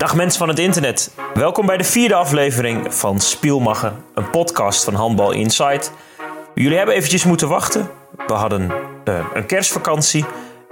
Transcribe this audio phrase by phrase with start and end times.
[0.00, 1.14] Dag mensen van het internet.
[1.34, 5.92] Welkom bij de vierde aflevering van Spielmacher, een podcast van Handbal Insight.
[6.54, 7.90] Jullie hebben eventjes moeten wachten.
[8.26, 8.70] We hadden
[9.04, 10.24] uh, een kerstvakantie.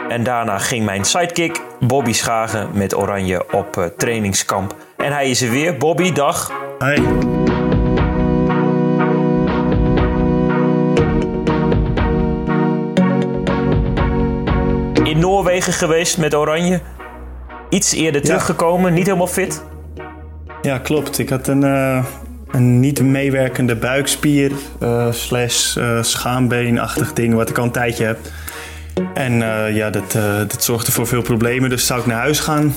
[0.09, 4.75] En daarna ging mijn sidekick Bobby Schagen met Oranje op uh, trainingskamp.
[4.97, 5.77] En hij is er weer.
[5.77, 6.53] Bobby, dag.
[6.79, 7.03] Hey.
[15.03, 16.81] In Noorwegen geweest met Oranje.
[17.69, 19.63] Iets eerder teruggekomen, niet helemaal fit.
[20.63, 21.19] Ja, klopt.
[21.19, 22.05] Ik had een, uh,
[22.51, 24.53] een niet meewerkende buikspier
[24.83, 28.19] uh, slash uh, schaambeenachtig ding wat ik al een tijdje heb.
[29.15, 29.33] En
[29.75, 30.13] ja, dat,
[30.49, 31.71] dat zorgde voor veel problemen.
[31.71, 32.75] Dus zou ik naar huis gaan.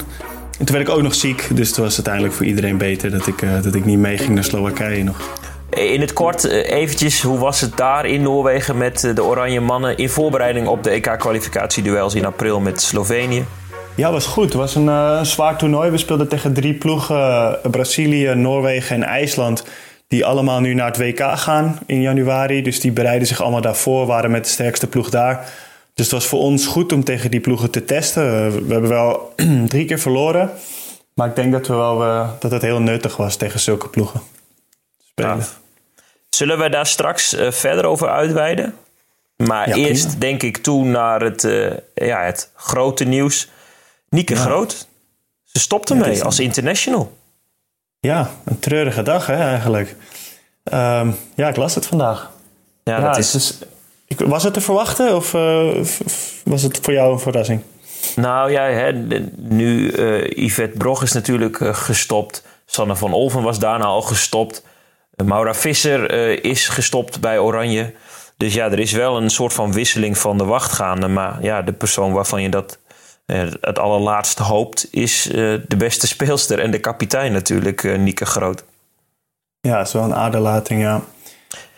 [0.60, 1.48] En toen werd ik ook nog ziek.
[1.54, 5.04] Dus het was uiteindelijk voor iedereen beter dat ik, dat ik niet meeging naar Slowakije
[5.04, 5.18] nog.
[5.70, 9.98] In het kort eventjes, hoe was het daar in Noorwegen met de Oranje Mannen...
[9.98, 13.46] in voorbereiding op de EK-kwalificatieduels in april met Slovenië?
[14.02, 14.44] Ja, was goed.
[14.44, 15.90] Het was een uh, zwaar toernooi.
[15.90, 19.64] We speelden tegen drie ploegen: uh, Brazilië, Noorwegen en IJsland.
[20.08, 22.62] Die allemaal nu naar het WK gaan in januari.
[22.62, 25.50] Dus die bereiden zich allemaal daarvoor, waren met de sterkste ploeg daar.
[25.94, 28.24] Dus het was voor ons goed om tegen die ploegen te testen.
[28.24, 29.34] Uh, we hebben wel
[29.68, 30.52] drie keer verloren.
[31.14, 34.22] Maar ik denk dat, we wel, dat het heel nuttig was tegen zulke ploegen.
[35.08, 35.38] Spelen.
[35.38, 35.46] Ja.
[36.30, 38.76] Zullen we daar straks verder over uitweiden?
[39.36, 40.20] Maar ja, eerst prima.
[40.20, 41.42] denk ik toe naar het,
[41.94, 43.50] ja, het grote nieuws.
[44.12, 44.40] Nieke ja.
[44.40, 44.88] Groot.
[45.44, 47.18] Ze stopte ja, mee als international.
[48.00, 49.96] Ja, een treurige dag hè, eigenlijk.
[50.74, 52.32] Um, ja, ik las het vandaag.
[52.84, 53.58] Ja, ja dat is...
[54.08, 55.84] Ik, was het te verwachten of uh,
[56.44, 57.62] was het voor jou een verrassing?
[58.16, 58.92] Nou ja, hè,
[59.36, 62.44] nu uh, Yvette Brog is natuurlijk uh, gestopt.
[62.66, 64.64] Sanne van Olven was daarna al gestopt.
[65.24, 66.12] Maura Visser
[66.44, 67.94] is gestopt bij Oranje.
[68.38, 71.08] Dus ja, er is wel een soort van wisseling van de wacht gaande.
[71.08, 72.78] Maar ja, de persoon waarvan je dat
[73.62, 75.34] het allerlaatste hoopt is uh,
[75.68, 78.64] de beste speelster en de kapitein natuurlijk, uh, Nieke Groot.
[79.62, 81.02] Ja, is wel een aderlating, ja.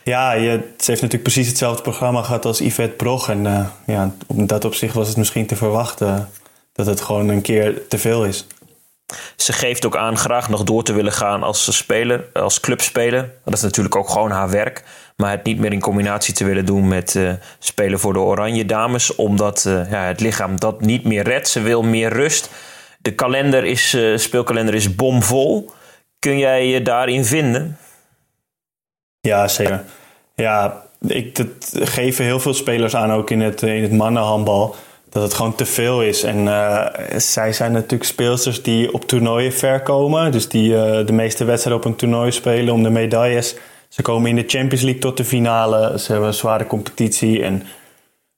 [0.04, 3.30] Ja, je, ze heeft natuurlijk precies hetzelfde programma gehad als Yvette Brog.
[3.30, 6.30] En uh, ja, op dat opzicht was het misschien te verwachten
[6.74, 8.48] dat het gewoon een keer te veel is.
[9.36, 13.32] Ze geeft ook aan graag nog door te willen gaan als speler, als clubspeler.
[13.44, 14.84] Dat is natuurlijk ook gewoon haar werk.
[15.16, 18.66] Maar het niet meer in combinatie te willen doen met uh, spelen voor de Oranje
[18.66, 19.16] Dames.
[19.16, 21.48] Omdat uh, ja, het lichaam dat niet meer redt.
[21.48, 22.50] Ze wil meer rust.
[23.02, 25.72] De kalender is, uh, speelkalender is bomvol.
[26.20, 27.78] Kun jij je daarin vinden?
[29.20, 29.84] Ja, zeker.
[30.36, 34.76] Ja, ik, dat geven heel veel spelers aan, ook in het, in het mannenhandbal
[35.10, 36.24] dat het gewoon te veel is.
[36.24, 36.48] En
[37.22, 40.32] zij zijn natuurlijk speelsters die op toernooien ver komen.
[40.32, 40.70] Dus die
[41.04, 43.56] de meeste wedstrijden op een toernooi spelen om de medailles.
[43.94, 46.00] Ze komen in de Champions League tot de finale.
[46.00, 47.44] Ze hebben een zware competitie.
[47.44, 47.64] En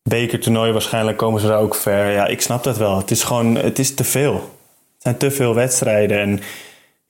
[0.03, 2.11] bekertoernooi waarschijnlijk komen ze daar ook ver.
[2.11, 2.97] Ja, ik snap dat wel.
[2.97, 4.33] Het is gewoon, het is te veel.
[4.33, 6.19] Het zijn te veel wedstrijden.
[6.19, 6.39] En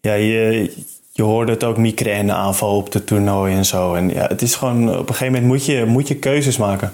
[0.01, 0.71] ja, je,
[1.11, 3.93] je hoorde het ook migraine aanval op de toernooi en zo.
[3.93, 6.93] En ja, het is gewoon, op een gegeven moment moet je, moet je keuzes maken.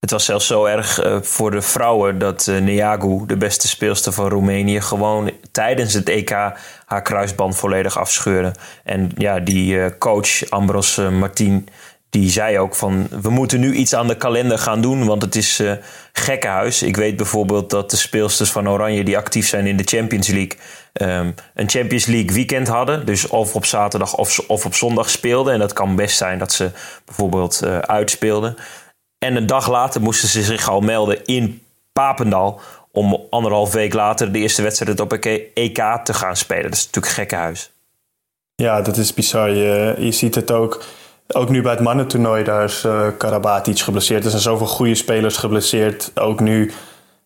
[0.00, 4.12] Het was zelfs zo erg uh, voor de vrouwen dat uh, Neagu, de beste speelster
[4.12, 6.30] van Roemenië, gewoon tijdens het EK
[6.84, 8.54] haar kruisband volledig afscheurde.
[8.84, 11.68] En ja, die uh, coach Ambros Martin,
[12.10, 15.36] die zei ook van we moeten nu iets aan de kalender gaan doen, want het
[15.36, 15.62] is
[16.12, 16.82] gekkenhuis.
[16.82, 20.58] Ik weet bijvoorbeeld dat de speelsters van Oranje die actief zijn in de Champions League
[20.92, 23.06] um, een Champions League weekend hadden.
[23.06, 25.52] Dus of op zaterdag of, of op zondag speelden.
[25.52, 26.70] En dat kan best zijn dat ze
[27.04, 28.56] bijvoorbeeld uitspeelden.
[29.18, 31.62] En een dag later moesten ze zich al melden in
[31.92, 32.60] Papendal.
[32.92, 36.62] Om anderhalf week later de eerste wedstrijd op EK te gaan spelen.
[36.62, 37.70] Dat is natuurlijk gekkenhuis.
[38.54, 39.50] Ja, dat is bizar.
[39.50, 40.84] Je, ziet het ook.
[41.28, 44.24] Ook nu bij het mannentoernooi, daar is uh, Karabatic geblesseerd.
[44.24, 46.10] Er zijn zoveel goede spelers geblesseerd.
[46.14, 46.72] Ook nu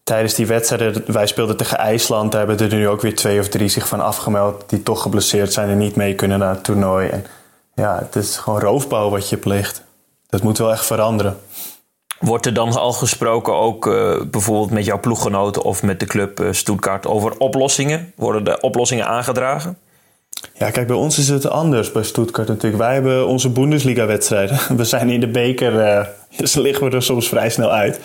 [0.04, 2.32] tijdens die wedstrijden, wij speelden tegen IJsland.
[2.32, 4.64] Daar hebben er nu ook weer twee of drie zich van afgemeld.
[4.66, 7.08] Die toch geblesseerd zijn en niet mee kunnen naar het toernooi.
[7.08, 7.26] En
[7.74, 9.82] ja, het is gewoon roofbouw wat je pleegt.
[10.28, 11.38] Dat moet wel echt veranderen.
[12.22, 16.40] Wordt er dan al gesproken ook uh, bijvoorbeeld met jouw ploeggenoten of met de club
[16.40, 18.12] uh, Stuttgart over oplossingen?
[18.16, 19.78] Worden de oplossingen aangedragen?
[20.54, 22.82] Ja, kijk, bij ons is het anders bij Stuttgart natuurlijk.
[22.82, 24.58] Wij hebben onze Bundesliga-wedstrijden.
[24.76, 28.00] We zijn in de beker, uh, dus liggen we er soms vrij snel uit.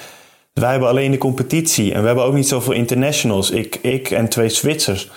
[0.53, 3.51] Wij hebben alleen de competitie en we hebben ook niet zoveel internationals.
[3.51, 5.09] Ik, ik en twee Zwitsers.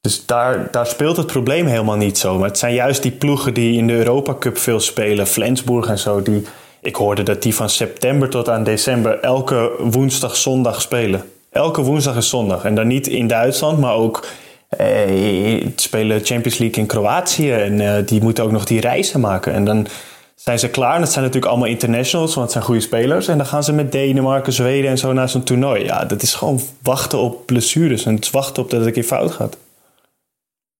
[0.00, 2.38] Dus daar, daar speelt het probleem helemaal niet zo.
[2.38, 5.98] Maar het zijn juist die ploegen die in de Europa Cup veel spelen, Flensburg en
[5.98, 6.46] zo, die
[6.80, 11.22] ik hoorde dat die van september tot aan december elke woensdag, zondag spelen.
[11.50, 12.64] Elke woensdag en zondag.
[12.64, 14.26] En dan niet in Duitsland, maar ook
[14.68, 17.52] eh, spelen Champions League in Kroatië.
[17.52, 19.52] En eh, die moeten ook nog die reizen maken.
[19.52, 19.86] En dan
[20.34, 20.94] zijn ze klaar.
[20.94, 23.28] En dat zijn natuurlijk allemaal internationals, want het zijn goede spelers.
[23.28, 25.84] En dan gaan ze met Denemarken, Zweden en zo naar zo'n toernooi.
[25.84, 29.04] Ja, dat is gewoon wachten op blessures en het wachten op dat het een keer
[29.04, 29.56] fout gaat.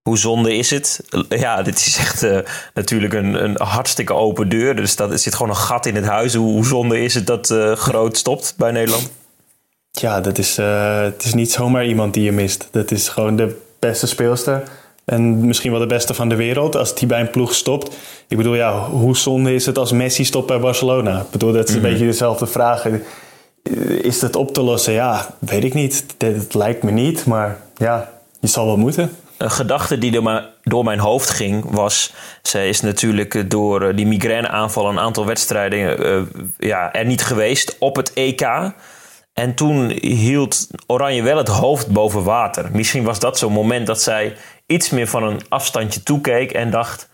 [0.02, 1.00] Hoe zonde is het?
[1.29, 2.38] Ja, dit is echt uh,
[2.75, 4.76] natuurlijk een, een hartstikke open deur.
[4.76, 6.35] Dus dat, er zit gewoon een gat in het huis.
[6.35, 9.11] Hoe, hoe zonde is het dat uh, Groot stopt bij Nederland?
[9.91, 12.69] Ja, dat is, uh, het is niet zomaar iemand die je mist.
[12.70, 14.62] Dat is gewoon de beste speelster.
[15.05, 16.76] En misschien wel de beste van de wereld.
[16.76, 17.96] Als die bij een ploeg stopt.
[18.29, 21.20] Ik bedoel, ja, hoe zonde is het als Messi stopt bij Barcelona?
[21.20, 21.93] Ik bedoel, dat is een mm-hmm.
[21.93, 22.87] beetje dezelfde vraag.
[24.03, 24.93] Is dat op te lossen?
[24.93, 26.05] Ja, weet ik niet.
[26.19, 27.25] Het lijkt me niet.
[27.25, 28.11] Maar ja,
[28.41, 29.11] je zal wel moeten
[29.41, 32.13] een gedachte die door, door mijn hoofd ging was...
[32.43, 36.23] zij is natuurlijk door eh, die migraineaanval een aantal wedstrijden uh,
[36.59, 38.73] ja, er niet geweest op het EK.
[39.33, 42.69] En toen hield Oranje wel het hoofd boven water.
[42.73, 47.09] Misschien was dat zo'n moment dat zij iets meer van een afstandje toekeek en dacht...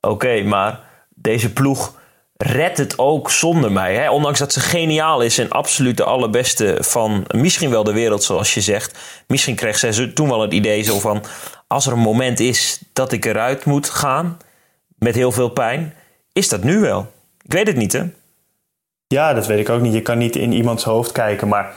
[0.00, 0.80] oké, maar
[1.14, 1.96] deze ploeg
[2.36, 3.94] redt het ook zonder mij.
[3.94, 4.10] Hè?
[4.10, 8.54] Ondanks dat ze geniaal is en absoluut de allerbeste van misschien wel de wereld, zoals
[8.54, 8.98] je zegt.
[9.26, 11.24] Misschien kreeg zij toen wel het idee zo van:
[11.68, 14.36] als er een moment is dat ik eruit moet gaan
[14.98, 15.94] met heel veel pijn,
[16.32, 17.12] is dat nu wel.
[17.42, 18.04] Ik weet het niet, hè?
[19.06, 19.92] Ja, dat weet ik ook niet.
[19.92, 21.74] Je kan niet in iemands hoofd kijken, maar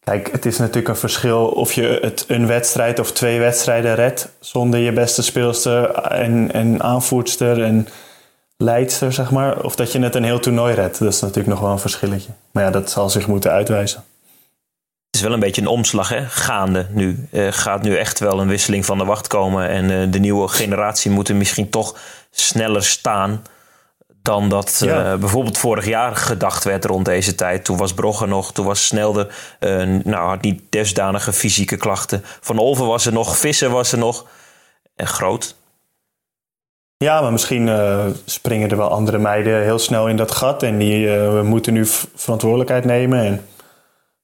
[0.00, 4.28] kijk, het is natuurlijk een verschil of je het een wedstrijd of twee wedstrijden redt
[4.40, 7.88] zonder je beste speelster en, en aanvoerster en
[8.56, 9.64] leidster, zeg maar.
[9.64, 10.98] Of dat je net een heel toernooi redt.
[10.98, 12.30] Dat is natuurlijk nog wel een verschilletje.
[12.50, 14.04] Maar ja, dat zal zich moeten uitwijzen.
[15.22, 16.26] Wel een beetje een omslag hè?
[16.26, 17.28] gaande nu.
[17.30, 19.68] Uh, gaat nu echt wel een wisseling van de wacht komen.
[19.68, 21.98] En uh, de nieuwe generatie moet er misschien toch
[22.30, 23.42] sneller staan
[24.22, 25.16] dan dat uh, ja.
[25.16, 27.64] bijvoorbeeld vorig jaar gedacht werd rond deze tijd.
[27.64, 29.28] Toen was Brogger nog, toen was Snelde,
[30.04, 32.24] nou had niet desdanige fysieke klachten.
[32.40, 34.26] Van Olven was er nog, Visser was er nog.
[34.96, 35.56] En groot,
[36.96, 40.62] ja, maar misschien uh, springen er wel andere meiden heel snel in dat gat.
[40.62, 41.08] En die
[41.42, 43.24] moeten nu verantwoordelijkheid nemen.
[43.24, 43.44] En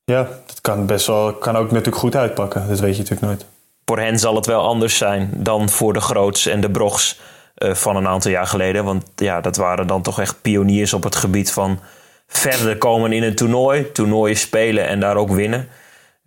[0.09, 2.69] ja, dat kan best wel, kan ook natuurlijk goed uitpakken.
[2.69, 3.47] Dat weet je natuurlijk nooit.
[3.85, 7.21] Voor hen zal het wel anders zijn dan voor de Groots en de Brogs
[7.59, 8.85] uh, van een aantal jaar geleden.
[8.85, 11.81] Want ja, dat waren dan toch echt pioniers op het gebied van
[12.27, 13.93] verder komen in een toernooi.
[13.93, 15.69] Toernooien spelen en daar ook winnen.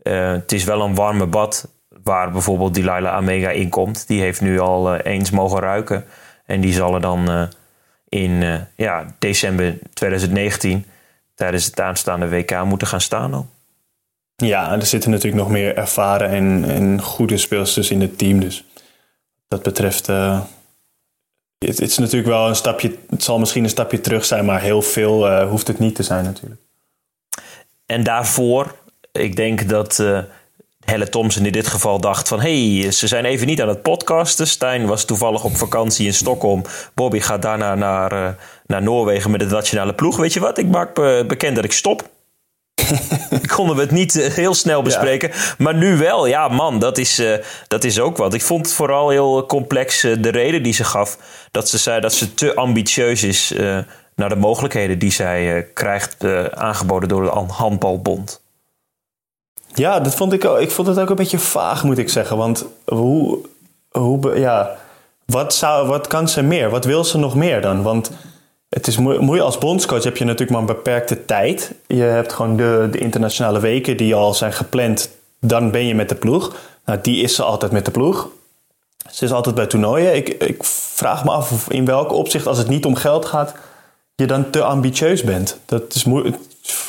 [0.04, 1.68] het is wel een warme bad
[2.04, 4.08] waar bijvoorbeeld Delilah Amega in komt.
[4.08, 6.06] Die heeft nu al eens mogen ruiken.
[6.46, 7.50] En die zal er dan
[8.10, 10.86] in ja, december 2019
[11.36, 13.48] tijdens het aanstaande WK moeten gaan staan al.
[14.48, 18.40] Ja, er zitten natuurlijk nog meer ervaren en, goede speelsters in het team.
[18.40, 18.64] Dus
[19.48, 20.42] dat betreft, uh,
[21.58, 24.82] het, is natuurlijk wel een stapje, het zal misschien een stapje terug zijn, maar heel
[24.82, 26.62] veel hoeft het niet te zijn natuurlijk.
[27.86, 28.76] En daarvoor,
[29.12, 30.04] ik denk dat
[30.86, 32.40] Helle Thompson in dit geval dacht van...
[32.40, 34.48] hey, ze zijn even niet aan het podcasten.
[34.48, 36.64] Stijn was toevallig op vakantie in Stockholm.
[36.94, 38.30] Bobby gaat daarna naar, uh,
[38.66, 40.18] naar Noorwegen met het nationale ploeg.
[40.18, 40.94] Weet je wat, ik maak
[41.28, 42.10] bekend dat ik stop.
[43.56, 45.30] konden we het niet uh, heel snel bespreken.
[45.30, 45.56] Ja.
[45.58, 46.26] Maar nu wel.
[46.26, 47.36] Ja, man, dat is, uh,
[47.68, 48.34] dat is ook wat.
[48.34, 51.18] Ik vond het vooral heel complex de reden die ze gaf.
[51.52, 53.54] Dat ze zei dat ze te ambitieus is
[54.16, 58.42] naar de mogelijkheden die zij krijgt aangeboden door de handbalbond.
[59.74, 62.38] Ja, dat vond ik, ik vond het ook een beetje vaag, moet ik zeggen.
[62.38, 63.40] Want hoe,
[63.90, 64.78] hoe ja,
[65.26, 66.70] wat, zou, wat kan ze meer?
[66.70, 67.82] Wat wil ze nog meer dan?
[67.82, 68.12] Want
[68.76, 71.74] het is moeilijk als bondscoach heb je natuurlijk maar een beperkte tijd.
[71.88, 75.10] Je hebt gewoon de, de internationale weken die al zijn gepland.
[75.40, 76.56] Dan ben je met de ploeg.
[76.86, 78.30] Nou, die is ze altijd met de ploeg.
[79.10, 80.16] Ze is altijd bij toernooien.
[80.16, 83.54] Ik, ik vraag me af in welk opzicht, als het niet om geld gaat,
[84.16, 85.60] je dan te ambitieus bent.
[85.66, 86.36] Dat is moeilijk.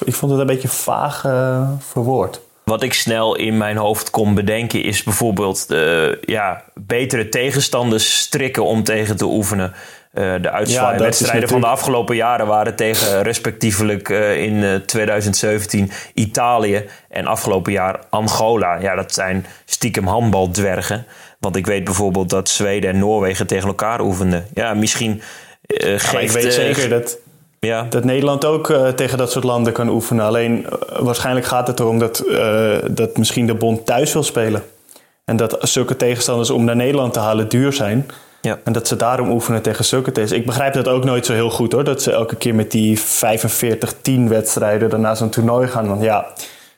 [0.04, 2.40] Ik vond het een beetje vaag uh, verwoord.
[2.64, 8.64] Wat ik snel in mijn hoofd kon bedenken is bijvoorbeeld de, ja, betere tegenstanders strikken
[8.64, 9.72] om tegen te oefenen.
[10.14, 16.84] Uh, de uitzwaaiwedstrijden van de afgelopen jaren waren tegen respectievelijk uh, in 2017 eh, Italië
[17.08, 18.80] en afgelopen jaar Angola.
[18.80, 21.06] Ja, dat zijn stiekem handbaldwergen.
[21.38, 24.46] Want ik weet bijvoorbeeld dat Zweden en Noorwegen tegen elkaar oefenden.
[24.54, 25.22] Ja, misschien
[25.66, 26.12] geeft...
[26.12, 27.18] Ja, ik weet zeker dat
[27.66, 27.86] ja.
[27.88, 30.24] Dat Nederland ook uh, tegen dat soort landen kan oefenen.
[30.24, 34.62] Alleen uh, waarschijnlijk gaat het erom dat, uh, dat misschien de bond thuis wil spelen.
[35.24, 38.06] En dat zulke tegenstanders om naar Nederland te halen duur zijn.
[38.42, 38.58] Ja.
[38.64, 40.32] En dat ze daarom oefenen tegen tegenstanders.
[40.32, 41.84] Ik begrijp dat ook nooit zo heel goed hoor.
[41.84, 43.02] Dat ze elke keer met die 45-10
[44.28, 45.88] wedstrijden daarna zo'n toernooi gaan.
[45.88, 46.26] Want ja,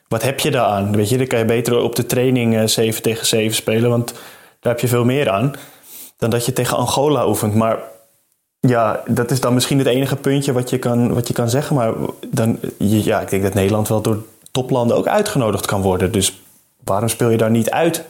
[0.07, 0.95] wat heb je daar aan?
[0.95, 3.89] Weet je, dan kan je beter op de training 7 tegen 7 spelen.
[3.89, 4.13] Want
[4.59, 5.53] daar heb je veel meer aan.
[6.17, 7.55] Dan dat je tegen Angola oefent.
[7.55, 7.77] Maar
[8.59, 11.75] ja, dat is dan misschien het enige puntje wat je kan, wat je kan zeggen.
[11.75, 11.93] Maar
[12.27, 16.11] dan, ja, ik denk dat Nederland wel door toplanden ook uitgenodigd kan worden.
[16.11, 16.41] Dus
[16.83, 18.05] waarom speel je daar niet uit?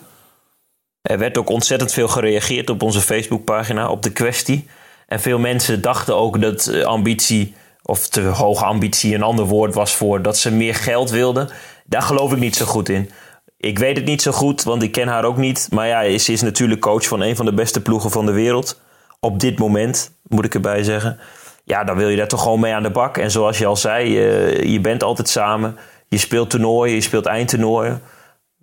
[1.05, 4.67] Er werd ook ontzettend veel gereageerd op onze Facebookpagina op de kwestie.
[5.07, 9.73] En veel mensen dachten ook dat eh, ambitie, of te hoge ambitie, een ander woord
[9.73, 11.49] was voor dat ze meer geld wilden.
[11.85, 13.09] Daar geloof ik niet zo goed in.
[13.57, 15.67] Ik weet het niet zo goed, want ik ken haar ook niet.
[15.71, 18.81] Maar ja, ze is natuurlijk coach van een van de beste ploegen van de wereld.
[19.19, 21.19] Op dit moment, moet ik erbij zeggen.
[21.63, 23.17] Ja, dan wil je daar toch gewoon mee aan de bak.
[23.17, 24.09] En zoals je al zei,
[24.71, 25.77] je bent altijd samen.
[26.07, 28.01] Je speelt toernooien, je speelt eindtoernooien.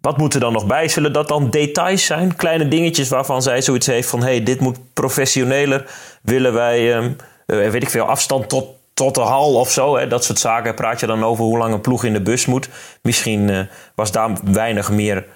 [0.02, 0.88] Wat moet er dan nog bij?
[0.88, 2.36] Zullen dat dan details zijn?
[2.36, 4.22] Kleine dingetjes waarvan zij zoiets heeft van...
[4.22, 5.90] hey, dit moet professioneler.
[6.22, 7.16] Willen wij, um,
[7.46, 9.96] weet ik veel, afstand tot, tot de hal of zo?
[9.96, 10.06] Hè?
[10.06, 10.74] Dat soort zaken.
[10.74, 12.68] Praat je dan over hoe lang een ploeg in de bus moet?
[13.02, 13.60] Misschien uh,
[13.94, 15.26] was daar weinig meer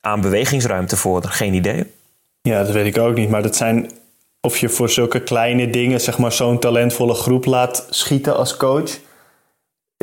[0.00, 1.24] aan bewegingsruimte voor.
[1.24, 1.92] Geen idee.
[2.42, 3.30] Ja, dat weet ik ook niet.
[3.30, 3.90] Maar dat zijn...
[4.40, 8.90] Of je voor zulke kleine dingen, zeg maar, zo'n talentvolle groep laat schieten als coach...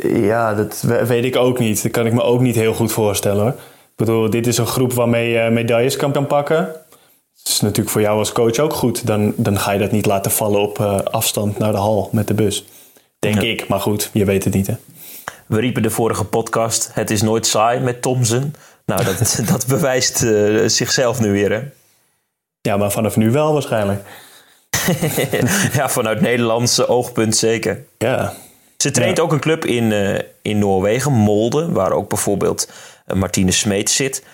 [0.02, 1.82] Ja, dat weet ik ook niet.
[1.82, 3.54] Dat kan ik me ook niet heel goed voorstellen hoor.
[3.98, 6.56] Ik bedoel, dit is een groep waarmee je medailles kan, kan pakken.
[6.56, 9.06] Dat is natuurlijk voor jou als coach ook goed.
[9.06, 12.26] Dan, dan ga je dat niet laten vallen op uh, afstand naar de hal met
[12.28, 12.64] de bus.
[13.18, 13.48] Denk ja.
[13.48, 14.74] ik, maar goed, je weet het niet hè.
[15.46, 18.54] We riepen de vorige podcast, het is nooit saai met Thomson.
[18.86, 21.62] Nou, dat, dat bewijst uh, zichzelf nu weer hè.
[22.60, 24.02] Ja, maar vanaf nu wel waarschijnlijk.
[25.78, 27.84] ja, vanuit Nederlandse oogpunt zeker.
[27.98, 28.34] Ja.
[28.76, 29.22] Ze traint ja.
[29.22, 32.68] ook een club in, uh, in Noorwegen, Molde, waar ook bijvoorbeeld
[33.14, 34.24] Martine Smeet zit.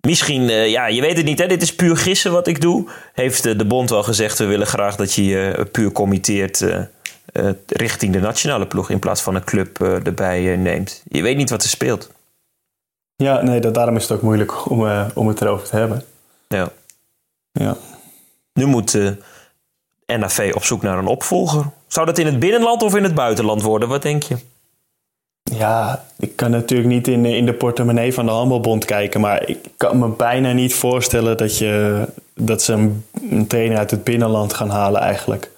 [0.00, 1.46] Misschien, uh, ja, je weet het niet, hè?
[1.46, 2.88] dit is puur gissen wat ik doe.
[3.12, 6.64] Heeft uh, de bond wel gezegd, we willen graag dat je je puur committeert
[7.66, 11.02] richting de nationale ploeg in plaats van een club erbij neemt.
[11.08, 12.10] Je weet niet wat er speelt.
[13.16, 16.04] Ja, nee, dat, daarom is het ook moeilijk om, om het erover te hebben.
[16.48, 16.68] Ja.
[17.52, 17.76] ja.
[18.52, 18.98] Nu moet
[20.06, 21.64] NAV op zoek naar een opvolger.
[21.86, 23.88] Zou dat in het binnenland of in het buitenland worden?
[23.88, 24.36] Wat denk je?
[25.52, 29.20] Ja, ik kan natuurlijk niet in, in de portemonnee van de Handbalbond kijken.
[29.20, 32.04] Maar ik kan me bijna niet voorstellen dat, je,
[32.34, 35.50] dat ze een, trainer uit het binnenland gaan halen eigenlijk.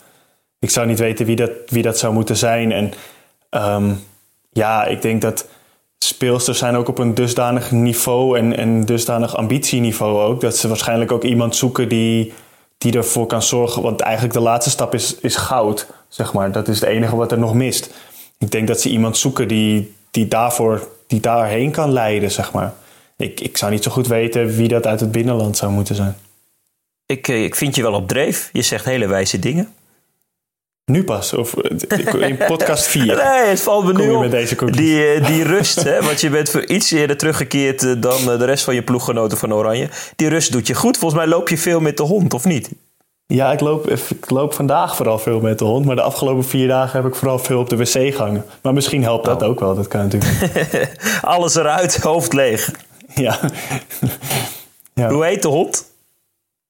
[0.58, 2.72] Ik zou niet weten wie dat, wie dat zou moeten zijn.
[2.72, 2.92] En
[3.50, 4.00] um,
[4.52, 5.46] ja, ik denk dat
[5.98, 10.40] speelsters zijn ook op een dusdanig niveau en, en dusdanig ambitieniveau ook.
[10.40, 12.32] Dat ze waarschijnlijk ook iemand zoeken die,
[12.78, 13.82] die ervoor kan zorgen.
[13.82, 16.52] Want eigenlijk de laatste stap is, is goud, zeg maar.
[16.52, 17.94] Dat is het enige wat er nog mist
[18.42, 22.74] ik denk dat ze iemand zoeken die, die, daarvoor, die daarheen kan leiden, zeg maar.
[23.16, 26.16] Ik, ik zou niet zo goed weten wie dat uit het binnenland zou moeten zijn.
[27.06, 28.50] Ik, ik vind je wel op dreef.
[28.52, 29.74] Je zegt hele wijze dingen.
[30.84, 31.32] Nu pas?
[31.32, 33.04] Of in podcast 4?
[33.04, 34.20] nee, het valt me nu op.
[34.20, 34.64] met deze?
[34.70, 38.74] Die, die rust, hè, want je bent voor iets eerder teruggekeerd dan de rest van
[38.74, 39.88] je ploeggenoten van Oranje.
[40.16, 40.98] Die rust doet je goed.
[40.98, 42.70] Volgens mij loop je veel met de hond, of niet?
[43.34, 45.84] Ja, ik loop, ik loop vandaag vooral veel met de hond.
[45.86, 48.44] Maar de afgelopen vier dagen heb ik vooral veel op de wc gehangen.
[48.62, 49.48] Maar misschien helpt dat Oh.
[49.48, 49.74] ook wel.
[49.74, 50.92] Dat kan natuurlijk.
[51.22, 52.70] Alles eruit, hoofd leeg.
[53.14, 53.38] ja.
[54.94, 55.08] ja.
[55.10, 55.84] Hoe heet de hond?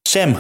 [0.03, 0.37] Sam.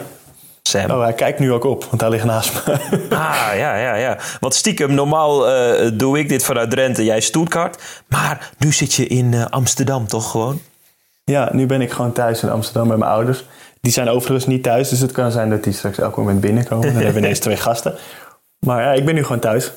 [0.63, 0.91] Sam.
[0.91, 2.73] Oh, hij kijkt nu ook op, want hij ligt naast me.
[3.11, 4.19] Ah, ja, ja, ja.
[4.41, 7.83] Want stiekem, normaal eh, doe ik dit vanuit Drenthe, jij Stuttgart.
[8.07, 10.61] Maar nu zit je in eh, Amsterdam, toch gewoon?
[11.25, 13.45] ja, nu ben ik gewoon thuis in Amsterdam bij mijn ouders.
[13.83, 16.87] Die zijn overigens niet thuis, dus het kan zijn dat die straks elk moment binnenkomen.
[16.87, 17.95] Dan hebben we ineens twee gasten.
[18.59, 19.73] Maar ja, ik ben nu gewoon thuis.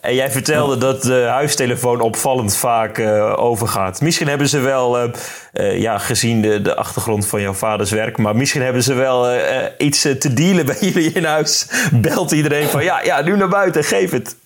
[0.00, 4.00] En jij vertelde dat de huistelefoon opvallend vaak eh, overgaat.
[4.00, 5.08] Misschien hebben ze wel, eh,
[5.52, 9.38] eh, ja, gezien de, de achtergrond van jouw vaders werk, maar misschien hebben ze wel
[9.78, 11.66] iets te dealen bij jullie in huis.
[11.92, 14.36] Belt iedereen van ja, ja, nu naar buiten, geef het.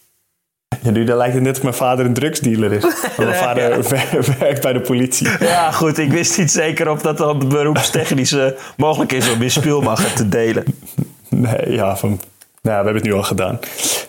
[0.83, 2.83] Ja, nu dan lijkt het net of mijn vader een drugsdealer is.
[2.83, 5.29] Want mijn vader wer- werkt bij de politie.
[5.41, 8.47] Ja, goed, ik wist niet zeker of dat dan beroepstechnisch eh,
[8.77, 10.65] mogelijk is om je speelmacher te delen.
[11.29, 12.21] Nee, ja, van, nou,
[12.63, 13.59] we hebben het nu al gedaan.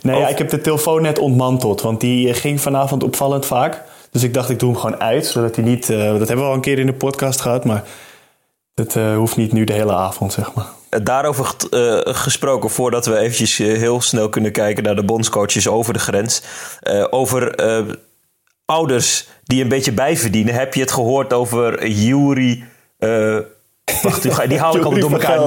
[0.01, 3.82] Nee, ja, ik heb de telefoon net ontmanteld, want die eh, ging vanavond opvallend vaak.
[4.12, 5.89] Dus ik dacht, ik doe hem gewoon uit, zodat hij niet...
[5.89, 7.84] eh, dat hebben we al een keer in de podcast gehad, maar
[8.74, 10.65] dat hoeft niet nu de hele avond, zeg maar.
[11.03, 15.93] Daarover eh, gesproken, voordat we eventjes eh, heel snel kunnen kijken naar de bondscoaches over
[15.93, 16.43] de grens.
[16.79, 17.55] Eh, over
[18.65, 20.53] ouders die een beetje bijverdienen.
[20.53, 22.63] Heb je het gehoord over Jury...
[23.00, 23.38] eh,
[24.01, 25.38] wacht, die- haal ik altijd door elkaar.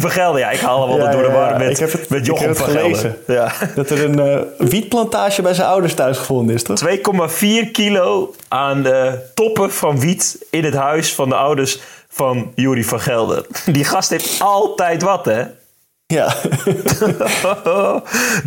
[0.00, 0.50] Van Gelder, ja.
[0.50, 1.58] Ik haal hem altijd Ja, door de war ja.
[1.58, 3.16] met, Ik het- met Jochem gelezen.
[3.26, 3.52] Ja.
[3.74, 6.78] Dat er een wietplantage bij zijn ouders thuis gevonden is, toch?
[6.78, 11.78] 2,4 kilo aan de toppen van wiet in het huis van de ouders
[12.18, 13.46] van Jury van Gelder.
[13.66, 15.42] Die gast heeft altijd wat, hè?
[16.06, 16.26] Ja.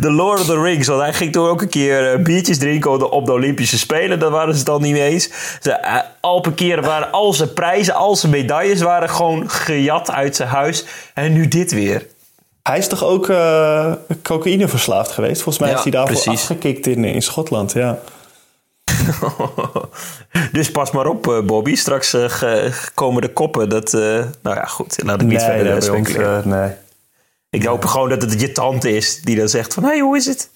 [0.00, 0.86] The Lord of the Rings.
[0.86, 4.18] Want hij ging toen ook een keer eh, biertjes drinken op de, de Olympische Spelen.
[4.18, 5.30] Daar waren ze al niet eens.
[5.60, 10.10] Ze, eh, al per keer waren al zijn prijzen, al zijn medailles waren gewoon gejat
[10.10, 10.84] uit zijn huis.
[11.14, 12.06] En nu dit weer.
[12.62, 15.42] Hij is toch ook eh cocaïne verslaafd geweest?
[15.42, 16.40] Volgens mij Ja, is hij daarvoor precies.
[16.40, 17.98] afgekikt in, in Schotland, ja.
[20.52, 21.74] dus pas maar op, eh, Bobby.
[21.74, 23.68] Straks eh, komen de koppen.
[23.68, 24.00] Dat, eh,
[24.42, 25.02] nou ja, goed.
[25.02, 26.70] Laat ik niet nee, verder nee, ons, nee.
[27.50, 29.82] Ik hoop gewoon dat het je tante is die dan zegt van...
[29.82, 30.50] Hé, hey, hoe is het?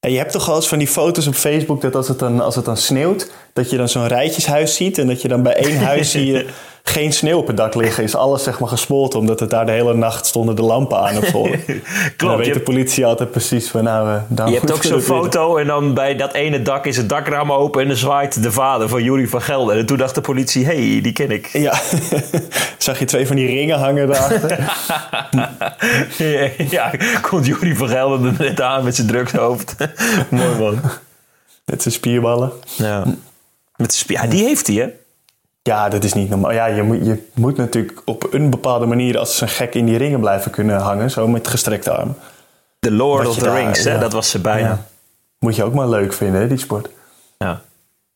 [0.00, 2.40] En je hebt toch wel eens van die foto's op Facebook dat als het dan,
[2.40, 5.54] als het dan sneeuwt, dat je dan zo'n rijtjeshuis ziet en dat je dan bij
[5.54, 6.48] één huis zie je
[6.82, 8.04] geen sneeuw op het dak liggen.
[8.04, 11.16] Is alles zeg maar gesmolten omdat het daar de hele nacht stonden de lampen aan
[11.16, 11.42] of zo.
[11.42, 12.16] Klopt.
[12.16, 14.08] Dan weet de politie altijd precies van nou...
[14.08, 17.52] Uh, je hebt ook zo'n foto en dan bij dat ene dak is het dakraam
[17.52, 19.76] open en dan zwaait de vader van Jury van Gelder.
[19.76, 21.46] En toen dacht de politie, hé, hey, die ken ik.
[21.46, 21.80] Ja,
[22.78, 24.58] zag je twee van die ringen hangen daarachter?
[26.70, 29.74] ja, komt Jury van Gelder er net aan met zijn drugshoofd.
[30.30, 30.80] Mooi man.
[31.64, 32.52] Met zijn spierballen.
[32.76, 33.04] Ja.
[33.76, 34.22] Met zijn spier...
[34.22, 34.88] Ja, die heeft hij hè?
[35.62, 36.52] Ja, dat is niet normaal.
[36.52, 39.96] Ja, je moet, je moet natuurlijk op een bepaalde manier als een gek in die
[39.96, 41.10] ringen blijven kunnen hangen.
[41.10, 42.16] Zo met gestrekte armen.
[42.78, 43.98] The Lord of the Rings, hè?
[43.98, 44.86] dat was ze bijna.
[45.38, 46.88] Moet je ook maar leuk vinden, hè, die sport.
[47.38, 47.62] Ja.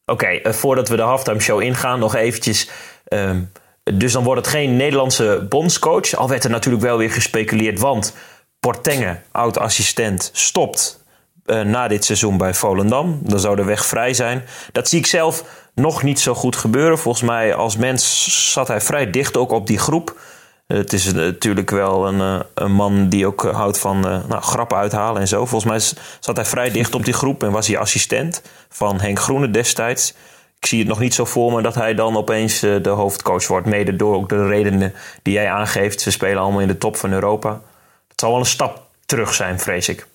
[0.05, 2.71] Oké, eh, voordat we de halftime show ingaan, nog eventjes.
[3.05, 3.41] Ehm,
[3.83, 6.15] dus dan wordt het geen Nederlandse bondscoach.
[6.15, 8.15] Al werd er natuurlijk wel weer gespeculeerd, want
[8.61, 11.05] Portenge, oud-assistent, stopt
[11.47, 13.21] uh, na dit seizoen bij Volendam.
[13.23, 14.45] Dan zou de weg vrij zijn.
[14.73, 15.45] Dat zie ik zelf
[15.76, 16.99] nog niet zo goed gebeuren.
[16.99, 20.18] Volgens mij als mens zat hij vrij dicht ook op die groep.
[20.66, 24.76] Het is natuurlijk wel een, eh, een man die ook houdt van uh, nou, grappen
[24.76, 25.47] uithalen en zo.
[25.47, 29.18] Volgens mij zat hij vrij dicht op die groep en was hij assistent van Henk
[29.18, 30.14] Groene destijds.
[30.59, 33.66] Ik zie het nog niet zo voor me dat hij dan opeens de hoofdcoach wordt.
[33.66, 36.00] Mede door ook de redenen die jij aangeeft.
[36.00, 37.61] Ze spelen allemaal in de top van Europa.
[38.09, 40.06] Het zal wel een stap terug zijn, vrees ik.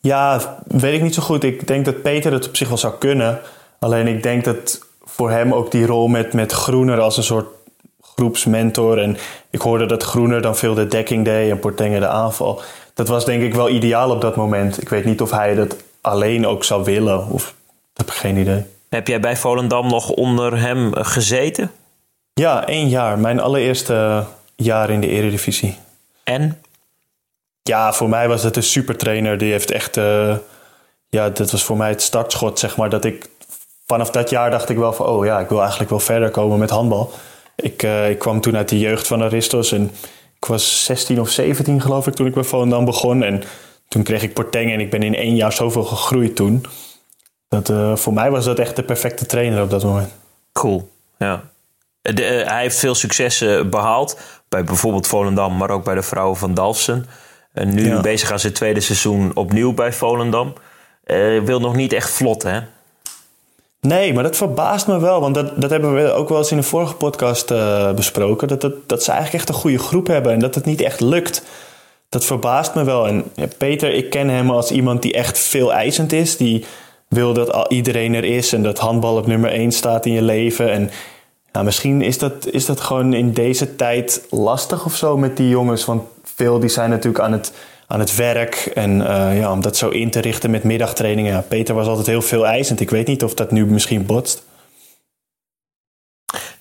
[0.00, 1.44] Ja, weet ik niet zo goed.
[1.44, 3.40] Ik denk dat Peter het op zich wel zou kunnen.
[3.78, 7.46] Alleen ik denk dat voor hem ook die rol met, met Groener als een soort
[8.00, 8.98] groepsmentor.
[8.98, 9.16] En
[9.50, 12.62] ik hoorde dat Groener dan veel de dekking deed en Portenge de aanval.
[12.94, 14.82] Dat was denk ik wel ideaal op dat moment.
[14.82, 17.28] Ik weet niet of hij dat alleen ook zou willen.
[17.28, 17.54] Of
[17.94, 18.64] heb ik geen idee.
[18.88, 21.70] Heb jij bij Volendam nog onder hem gezeten?
[22.32, 23.18] Ja, één jaar.
[23.18, 24.24] Mijn allereerste
[24.56, 25.76] jaar in de Eredivisie.
[26.24, 26.62] En?
[27.62, 29.38] Ja, voor mij was het een supertrainer.
[29.38, 29.96] Die heeft echt...
[29.96, 30.36] Uh,
[31.08, 32.90] ja, dat was voor mij het startschot, zeg maar.
[32.90, 33.28] Dat ik...
[33.92, 35.06] Vanaf dat jaar dacht ik wel van...
[35.06, 37.12] Oh ja, ik wil eigenlijk wel verder komen met handbal.
[37.56, 39.72] Ik, uh, ik kwam toen uit de jeugd van Aristos.
[39.72, 39.90] En
[40.36, 43.22] ik was 16 of 17 geloof ik toen ik bij Volendam begon.
[43.22, 43.42] En
[43.88, 46.64] toen kreeg ik Porteng en ik ben in één jaar zoveel gegroeid toen.
[47.48, 50.12] Dat, uh, voor mij was dat echt de perfecte trainer op dat moment.
[50.52, 51.42] Cool, ja.
[52.00, 54.20] De, hij heeft veel successen behaald.
[54.48, 57.06] Bij bijvoorbeeld Volendam, maar ook bij de vrouwen van Dalfsen.
[57.52, 58.00] En nu ja.
[58.00, 60.52] bezig aan zijn tweede seizoen opnieuw bij Volendam.
[61.44, 62.60] Wil nog niet echt vlot, hè?
[63.88, 65.20] Nee, maar dat verbaast me wel.
[65.20, 68.48] Want dat, dat hebben we ook wel eens in de vorige podcast uh, besproken.
[68.48, 71.00] Dat, dat, dat ze eigenlijk echt een goede groep hebben en dat het niet echt
[71.00, 71.42] lukt.
[72.08, 73.06] Dat verbaast me wel.
[73.06, 73.24] En
[73.58, 76.36] Peter, ik ken hem als iemand die echt veel eisend is.
[76.36, 76.64] Die
[77.08, 80.70] wil dat iedereen er is en dat handbal op nummer 1 staat in je leven.
[80.70, 80.90] En
[81.52, 85.48] ja, misschien is dat, is dat gewoon in deze tijd lastig of zo met die
[85.48, 85.84] jongens.
[85.84, 86.02] Want
[86.34, 87.52] veel die zijn natuurlijk aan het,
[87.88, 88.54] aan het werk.
[88.74, 91.32] En uh, ja, om dat zo in te richten met middagtrainingen.
[91.32, 92.80] Ja, Peter was altijd heel veel eisend.
[92.80, 94.46] Ik weet niet of dat nu misschien botst.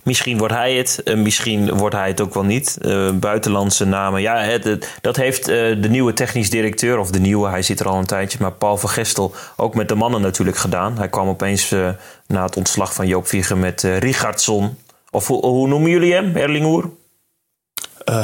[0.03, 2.77] Misschien wordt hij het, misschien wordt hij het ook wel niet.
[2.81, 4.21] Uh, buitenlandse namen.
[4.21, 7.87] Ja, het, dat heeft uh, de nieuwe technisch directeur, of de nieuwe, hij zit er
[7.87, 10.97] al een tijdje, maar Paul van Gestel ook met de mannen natuurlijk gedaan.
[10.97, 11.89] Hij kwam opeens uh,
[12.27, 14.77] na het ontslag van Joop Vieger met Richardson.
[15.11, 16.89] Of hoe, hoe noemen jullie hem, Erlingoer?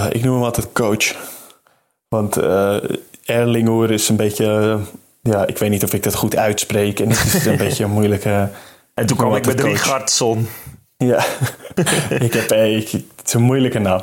[0.10, 1.16] ik noem hem altijd coach.
[2.14, 2.76] Want uh,
[3.26, 4.80] Erlingoer is een beetje...
[5.22, 7.00] ja, ik weet niet of ik dat goed uitspreek.
[7.00, 8.50] En het is een beetje een moeilijke...
[8.94, 10.48] En toen kwam ik met Richardson.
[10.98, 11.26] Ja,
[12.20, 14.02] ik heb, ik, het is een moeilijke naam.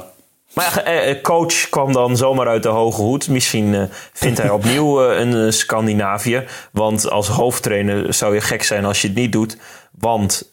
[0.55, 3.29] Maar eh, coach kwam dan zomaar uit de hoge hoed.
[3.29, 6.45] Misschien vindt hij opnieuw een Scandinavië.
[6.73, 9.57] Want als hoofdtrainer zou je gek zijn als je het niet doet.
[10.01, 10.53] Want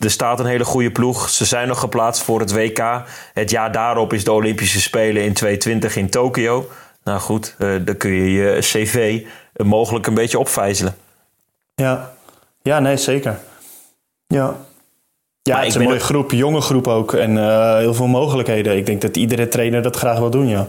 [0.00, 1.28] er staat een hele goede ploeg.
[1.28, 3.02] Ze zijn nog geplaatst voor het WK.
[3.34, 6.68] Het jaar daarop is de Olympische Spelen in 2020 in Tokio.
[7.04, 9.22] Nou goed, dan kun je je cv
[9.56, 10.96] mogelijk een beetje opvijzelen.
[11.74, 12.12] Ja,
[12.62, 13.38] ja nee, zeker.
[14.26, 14.56] Ja,
[15.42, 17.12] ja, het is een mooie groep, jonge groep ook.
[17.12, 18.76] En uh, heel veel mogelijkheden.
[18.76, 20.68] Ik denk dat iedere trainer dat graag wil doen, ja.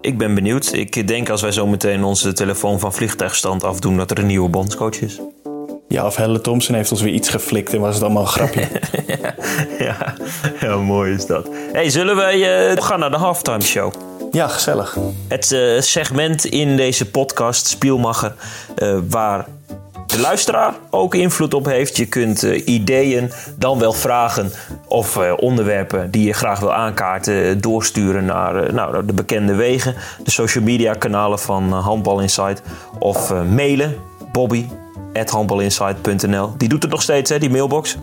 [0.00, 0.72] Ik ben benieuwd.
[0.72, 3.96] Ik denk als wij zo meteen onze telefoon van vliegtuigstand afdoen...
[3.96, 5.20] dat er een nieuwe bondscoach is.
[5.88, 8.68] Ja, of Helle Thompson heeft ons weer iets geflikt en was het allemaal een grapje.
[9.88, 10.14] ja,
[10.54, 11.48] heel mooi is dat.
[11.72, 13.92] hey, zullen wij uh, gaan naar de halftime show?
[14.32, 14.96] Ja, gezellig.
[15.28, 18.34] Het uh, segment in deze podcast, Spielmacher,
[18.82, 19.46] uh, waar
[20.06, 21.96] de luisteraar ook invloed op heeft.
[21.96, 24.52] Je kunt uh, ideeën, dan wel vragen
[24.88, 29.94] of uh, onderwerpen die je graag wil aankaarten, doorsturen naar nou, de bekende wegen.
[30.24, 32.62] De social media kanalen van Handbal Insight.
[32.98, 33.96] Of mailen,
[34.38, 34.66] Bobby,
[35.26, 36.54] handbalinsight.nl.
[36.56, 37.96] Die doet het nog steeds, hè, die mailbox.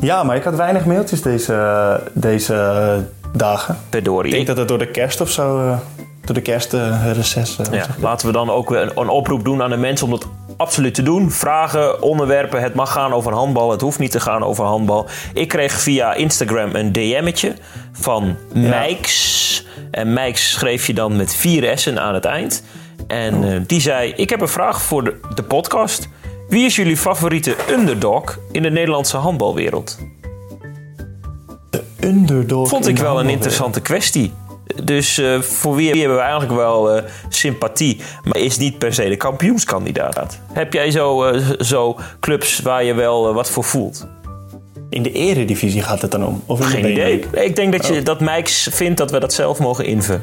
[0.00, 3.78] Ja, maar ik had weinig mailtjes deze, deze dagen.
[3.90, 4.30] Verdorie.
[4.30, 5.78] Ik denk dat het door de kerst of zo, uh,
[6.24, 7.58] door de kerstreces...
[7.58, 10.26] Uh, ja, laten we dan ook een, een oproep doen aan de mensen om dat
[10.56, 11.30] absoluut te doen.
[11.30, 12.62] Vragen, onderwerpen.
[12.62, 13.70] Het mag gaan over handbal.
[13.70, 15.06] Het hoeft niet te gaan over handbal.
[15.34, 17.54] Ik kreeg via Instagram een DM'tje
[17.92, 18.68] van ja.
[18.68, 19.66] Mijks.
[19.90, 22.62] En Mijks schreef je dan met vier S'en aan het eind.
[23.08, 26.08] En uh, die zei: Ik heb een vraag voor de, de podcast.
[26.48, 29.98] Wie is jullie favoriete underdog in de Nederlandse handbalwereld?
[31.70, 32.68] De underdog.
[32.68, 34.32] Vond ik wel een interessante kwestie.
[34.84, 39.08] Dus uh, voor wie hebben we eigenlijk wel uh, sympathie, maar is niet per se
[39.08, 40.40] de kampioenskandidaat.
[40.52, 44.06] Heb jij zo, uh, zo clubs waar je wel wat voor voelt?
[44.90, 46.42] In de eredivisie gaat het dan om?
[46.46, 47.24] Of Geen de idee.
[47.32, 48.04] Ik denk dat, je, oh.
[48.04, 50.22] dat Mijks vindt dat we dat zelf mogen invullen.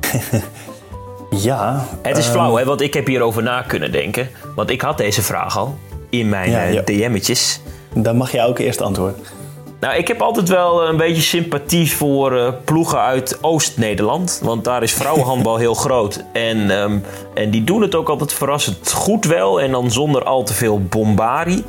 [1.42, 1.86] ja.
[2.02, 2.32] Het is um...
[2.32, 4.28] flauw, hè, want ik heb hierover na kunnen denken.
[4.54, 5.78] Want ik had deze vraag al
[6.10, 6.82] in mijn ja, ja.
[6.82, 7.60] DM'tjes.
[7.94, 9.16] Dan mag jij ook eerst antwoorden.
[9.80, 14.40] Nou, ik heb altijd wel een beetje sympathie voor uh, ploegen uit Oost-Nederland.
[14.42, 16.24] Want daar is vrouwenhandbal heel groot.
[16.32, 17.02] En, um,
[17.34, 19.60] en die doen het ook altijd verrassend goed wel.
[19.60, 21.64] En dan zonder al te veel bombardie.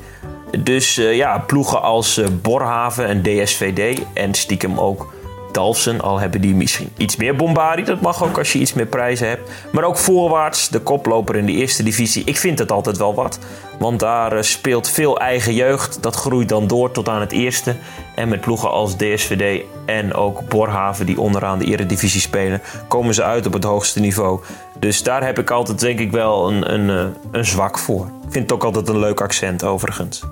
[0.60, 4.01] Dus uh, ja, ploegen als uh, Borhaven en DSVD.
[4.13, 5.13] En stiekem ook
[5.51, 6.01] Dalfsen.
[6.01, 7.86] Al hebben die misschien iets meer bombardie.
[7.86, 9.51] Dat mag ook als je iets meer prijzen hebt.
[9.71, 12.23] Maar ook voorwaarts, de koploper in de eerste divisie.
[12.25, 13.39] Ik vind het altijd wel wat.
[13.79, 15.97] Want daar speelt veel eigen jeugd.
[16.01, 17.75] Dat groeit dan door tot aan het eerste.
[18.15, 23.23] En met ploegen als DSVD en ook Borhaven, die onderaan de eredivisie spelen, komen ze
[23.23, 24.39] uit op het hoogste niveau.
[24.79, 28.05] Dus daar heb ik altijd denk ik wel een, een, een zwak voor.
[28.05, 30.23] Ik vind het ook altijd een leuk accent overigens.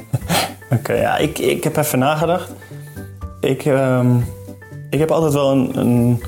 [0.70, 2.50] Oké, ja, ik, ik heb even nagedacht.
[3.46, 4.24] Ik, um,
[4.90, 6.22] ik heb altijd wel een, een,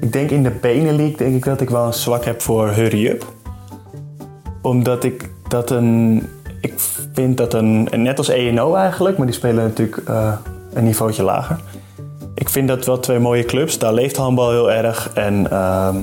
[0.00, 3.06] Ik denk in de Benelink denk ik dat ik wel een zwak heb voor Hurry
[3.06, 3.24] Up.
[4.62, 6.28] Omdat ik dat een.
[6.60, 6.74] Ik
[7.12, 7.88] vind dat een.
[7.96, 10.32] Net als ENO eigenlijk, maar die spelen natuurlijk uh,
[10.72, 11.60] een niveautje lager.
[12.34, 13.78] Ik vind dat wel twee mooie clubs.
[13.78, 15.10] Daar leeft handbal heel erg.
[15.14, 15.94] En uh,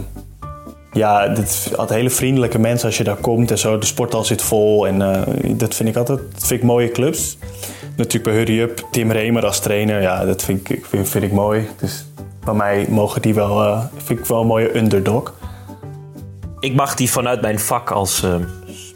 [0.91, 3.77] ja, dit altijd hele vriendelijke mensen als je daar komt en zo.
[3.77, 4.87] De sporthal zit vol.
[4.87, 5.21] En uh,
[5.57, 7.37] dat vind ik altijd vind ik mooie clubs.
[7.97, 10.01] Natuurlijk bij Hurry Up, Tim Remer als trainer.
[10.01, 11.67] Ja, dat vind ik, vind, vind ik mooi.
[11.79, 12.05] Dus
[12.43, 15.33] bij mij mogen die wel, uh, vind ik wel een mooie underdog.
[16.59, 18.35] Ik mag die vanuit mijn vak als uh,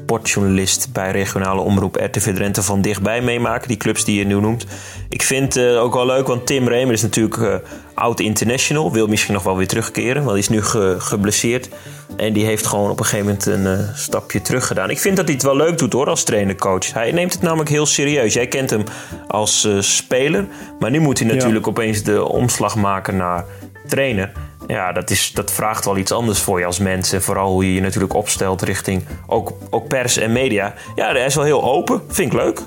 [0.02, 3.68] sportjournalist bij regionale omroep RTV Drenthe van dichtbij meemaken.
[3.68, 4.66] Die clubs die je nu noemt.
[5.10, 7.62] Ik vind het uh, ook wel leuk, want Tim Remer is natuurlijk
[7.94, 8.92] oud international.
[8.92, 11.70] Wil misschien nog wel weer terugkeren, want hij is nu ge geblesseerd.
[12.18, 14.90] En die heeft gewoon op een gegeven moment een uh, stapje terug gedaan.
[14.90, 16.94] Ik vind dat hij het wel leuk doet hoor, als trainer-coach.
[16.94, 18.34] Hij neemt het namelijk heel serieus.
[18.34, 18.84] Jij kent hem
[19.28, 20.48] als speler.
[20.80, 21.72] Maar nu moet hij natuurlijk ja.
[21.72, 23.46] opeens de omslag maken naar
[23.88, 24.32] trainer.
[24.68, 27.14] Ja, dat, is, dat vraagt wel iets anders voor je als mens.
[27.14, 30.74] En vooral hoe je je natuurlijk opstelt richting ook, ook pers en media.
[30.96, 32.02] Ja, hij is wel heel open.
[32.08, 32.62] Vind ik leuk.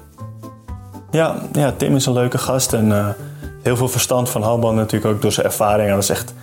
[1.10, 2.72] Ja, ja Tim is een leuke gast.
[2.72, 3.08] En uh,
[3.62, 5.90] heel veel verstand van handbal natuurlijk ook door zijn ervaring.
[5.90, 6.34] Dat is echt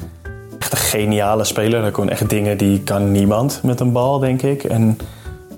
[0.59, 1.81] echt een geniale speler.
[1.81, 4.63] Hij kon echt dingen die kan niemand met een bal, denk ik.
[4.63, 4.97] En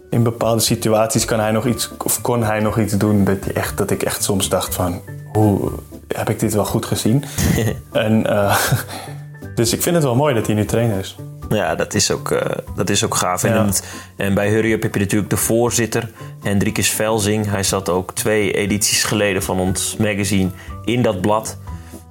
[0.09, 3.77] in bepaalde situaties kan hij nog iets, of kon hij nog iets doen dat, echt,
[3.77, 5.01] dat ik echt soms dacht van...
[5.33, 5.71] Hoe
[6.13, 7.23] heb ik dit wel goed gezien?
[7.91, 8.57] en, uh,
[9.55, 11.15] dus ik vind het wel mooi dat hij nu trainer is.
[11.49, 12.39] Ja, dat is ook, uh,
[12.75, 13.41] dat is ook gaaf.
[13.41, 13.49] Ja.
[13.49, 13.73] En,
[14.15, 16.09] en, bij Hurry Up heb je natuurlijk de voorzitter,
[16.41, 17.49] Hendrikus Velzing.
[17.49, 20.49] Hij zat ook twee edities geleden van ons magazine
[20.85, 21.57] in dat blad.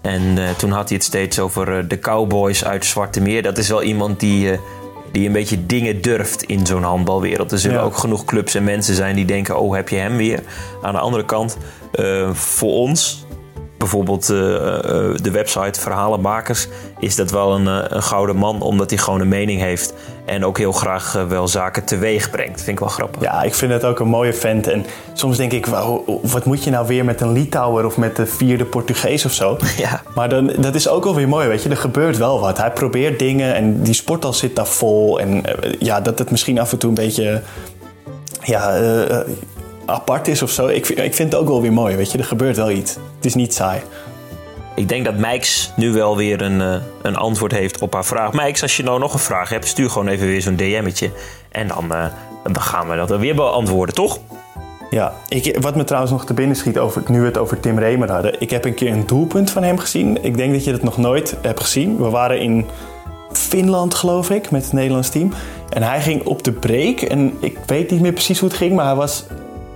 [0.03, 3.43] En uh, toen had hij het steeds over de Cowboys uit Zwarte Meer.
[3.43, 4.59] Dat is wel iemand die,
[5.13, 7.53] die een beetje dingen durft in zo'n handbalwereld.
[7.53, 7.83] Er zullen ja.
[7.83, 10.43] ook genoeg clubs en mensen zijn die denken: oh, heb je hem weer?
[10.83, 11.57] Aan de andere kant,
[12.33, 13.27] voor ons,
[13.83, 16.69] bijvoorbeeld de website Verhalenmakers,
[16.99, 19.95] is dat wel een, een, gouden man, omdat hij gewoon een mening heeft.
[20.25, 22.63] En ook heel graag wel zaken teweeg brengt.
[22.63, 23.23] Vind ik wel grappig.
[23.23, 24.67] Ja, ik vind het ook een mooie vent.
[24.67, 25.67] En soms denk ik,
[26.23, 29.57] wat moet je nou weer met een Litouwer of met de vierde Portugees of zo?
[29.77, 30.03] Ja.
[30.15, 31.69] Maar dan, dat is ook wel weer mooi, weet je.
[31.69, 32.59] Er gebeurt wel wat.
[32.59, 35.21] Hij probeert dingen en die sporthal zit daar vol.
[35.21, 35.43] En
[35.79, 37.43] ja, dat het misschien af en toe een beetje
[38.43, 39.19] ja, uh,
[39.87, 40.67] apart is of zo.
[40.67, 42.19] Ik, ik vind het ook wel weer mooi, weet je.
[42.19, 42.95] Er gebeurt wel iets.
[42.95, 43.81] Het is niet saai.
[44.75, 48.33] Ik denk dat Mijks nu wel weer een, uh, een antwoord heeft op haar vraag.
[48.33, 51.11] Mijks, als je nou nog een vraag hebt, stuur gewoon even weer zo'n DM'tje.
[51.49, 52.05] En dan, uh,
[52.43, 54.19] dan gaan we dat weer beantwoorden, toch?
[54.91, 57.79] Ja, ik, wat me trouwens nog te binnen schiet, over, nu we het over Tim
[57.79, 58.41] Remer hadden.
[58.41, 60.25] Ik heb een keer een doelpunt van hem gezien.
[60.25, 61.97] Ik denk dat je dat nog nooit hebt gezien.
[61.97, 62.67] We waren in
[63.33, 65.33] Finland, geloof ik, met het Nederlands team.
[65.69, 67.01] En hij ging op de break.
[67.01, 69.25] En ik weet niet meer precies hoe het ging, maar hij, was,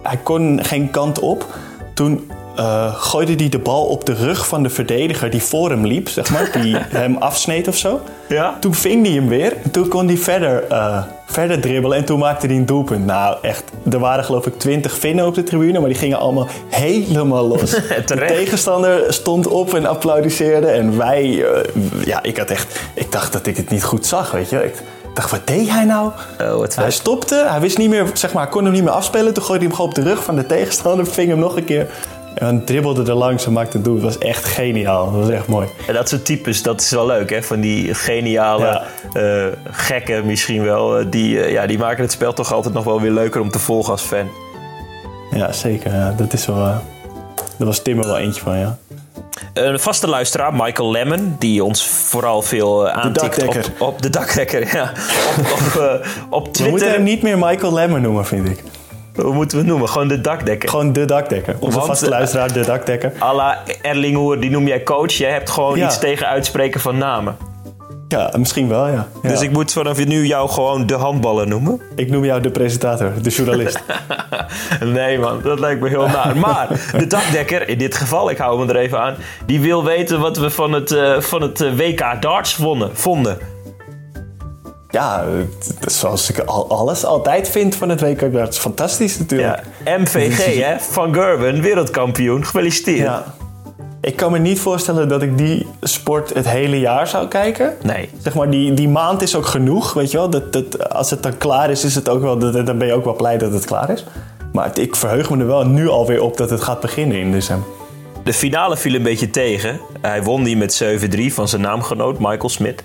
[0.09, 1.47] hij kon geen kant op.
[1.95, 5.87] Toen uh, gooide hij de bal op de rug van de verdediger die voor hem
[5.87, 8.01] liep, zeg maar, die hem afsneed of zo.
[8.29, 8.57] Ja.
[8.61, 12.19] Toen ving hij hem weer en toen kon hij verder, uh, verder dribbelen en toen
[12.19, 13.07] maakte hij een doelpunt.
[13.07, 16.49] Nou, echt, er waren geloof ik twintig vinnen op de tribune, maar die gingen allemaal
[16.69, 17.71] helemaal los.
[18.07, 21.47] de tegenstander stond op en applaudisseerde en wij, uh,
[22.05, 24.65] ja, ik had echt, ik dacht dat ik het niet goed zag, weet je.
[24.65, 24.83] Ik,
[25.17, 26.11] dacht, wat deed hij nou?
[26.41, 29.35] Oh, wat hij stopte, hij wist niet meer, zeg maar, kon hem niet meer afspelen.
[29.35, 31.65] Toen gooide hij hem gewoon op de rug van de tegenstander, ving hem nog een
[31.65, 31.87] keer.
[32.35, 33.95] En dribbelde er langs en maakte het doel.
[33.95, 35.13] Het was echt geniaal.
[35.13, 35.69] Dat was echt mooi.
[35.87, 37.43] En dat soort types, dat is wel leuk, hè?
[37.43, 38.85] Van die geniale, ja.
[39.47, 41.11] uh, gekke misschien wel.
[41.11, 43.59] Die, uh, ja, die maken het spel toch altijd nog wel weer leuker om te
[43.59, 44.31] volgen als fan.
[45.31, 45.93] Ja, zeker.
[45.93, 46.15] Ja.
[46.17, 46.57] Dat is wel...
[46.57, 46.77] Uh,
[47.57, 48.79] daar was Tim er wel eentje van, ja.
[49.57, 54.75] Een vaste luisteraar, Michael Lemon, die ons vooral veel aantikt de op, op, de dakdekker.
[54.75, 54.93] Ja.
[55.39, 56.65] op, op, op Twitter.
[56.65, 58.63] We moeten hem niet meer Michael Lemon noemen, vind ik.
[59.15, 59.89] Hoe moeten we het noemen?
[59.89, 60.69] Gewoon de dakdekker.
[60.69, 61.57] Gewoon de dakdekker.
[61.59, 63.13] Onze Want, vaste luisteraar, de dakdekker.
[63.19, 65.13] Alla Erling Hoer, die noem jij coach.
[65.13, 65.87] Jij hebt gewoon ja.
[65.87, 67.37] iets tegen uitspreken van namen.
[68.09, 69.09] Ja, misschien wel, ja.
[69.23, 69.29] ja.
[69.29, 71.81] Dus ik moet vanaf nu jou gewoon de handballer noemen?
[71.95, 73.83] Ik noem jou de presentator, de journalist.
[74.85, 76.37] nee man, dat lijkt me heel naar.
[76.37, 79.15] Maar de dakdekker, in dit geval, ik hou me er even aan...
[79.47, 82.97] die wil weten wat we van het, uh, van het WK darts vonden.
[82.97, 83.39] vonden.
[84.91, 85.25] Ja,
[85.81, 89.63] zoals ik al, alles altijd vind van het WK dat is fantastisch natuurlijk.
[89.85, 90.81] Ja, MVG, hè?
[90.81, 92.45] Van Gerwen, wereldkampioen.
[92.45, 92.99] Gefeliciteerd.
[92.99, 93.25] Ja.
[94.07, 97.75] Ik kan me niet voorstellen dat ik die sport het hele jaar zou kijken.
[97.83, 98.09] Nee.
[98.23, 100.31] Zeg maar, die, die maand is ook genoeg, weet je wel.
[100.31, 102.93] Dat, dat, als het dan klaar is, is het ook wel, dat, dan ben je
[102.93, 104.05] ook wel blij dat het klaar is.
[104.53, 107.69] Maar ik verheug me er wel nu alweer op dat het gaat beginnen in december.
[108.25, 109.81] De finale viel een beetje tegen.
[110.01, 110.85] Hij won die met
[111.19, 112.85] 7-3 van zijn naamgenoot Michael Smit.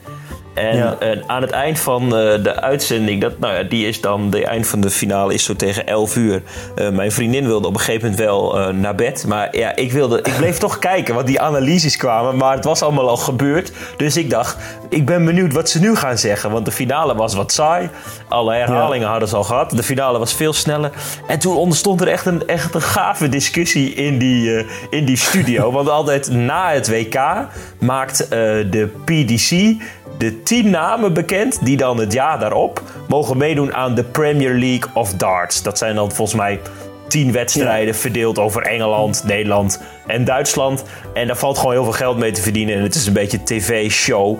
[0.54, 0.98] En ja.
[1.04, 2.10] uh, aan het eind van uh,
[2.44, 5.56] de uitzending, dat, nou ja, die is dan, de eind van de finale is zo
[5.56, 6.42] tegen 11 uur.
[6.76, 9.26] Uh, mijn vriendin wilde op een gegeven moment wel naar bed.
[9.28, 12.38] Maar ja, ik, wilde, ik bleef toch kijken, want die analyses kwamen.
[12.38, 13.72] Maar het was allemaal al gebeurd.
[13.98, 14.58] Dus ik dacht,
[14.90, 16.52] ik ben benieuwd wat ze nu gaan zeggen.
[16.52, 17.90] Want de finale was wat saai.
[18.28, 19.12] Alle herhalingen ja.
[19.12, 19.70] hadden ze al gehad.
[19.72, 20.92] De finale was veel sneller.
[21.28, 25.72] En toen ontstond er echt een, echt een gave discussie in die, in die studio.
[25.72, 27.20] want altijd na het WK
[27.80, 29.80] maakt de PDC
[30.22, 34.90] de tien namen bekend die dan het jaar daarop mogen meedoen aan de Premier League
[34.94, 35.64] of Darts.
[35.64, 36.60] Dat zijn dan volgens mij
[37.08, 38.00] tien wedstrijden ja.
[38.00, 40.84] verdeeld over Engeland, Nederland en Duitsland.
[41.14, 42.76] En daar valt gewoon heel veel geld mee te verdienen.
[42.76, 44.40] En het is een beetje tv-show.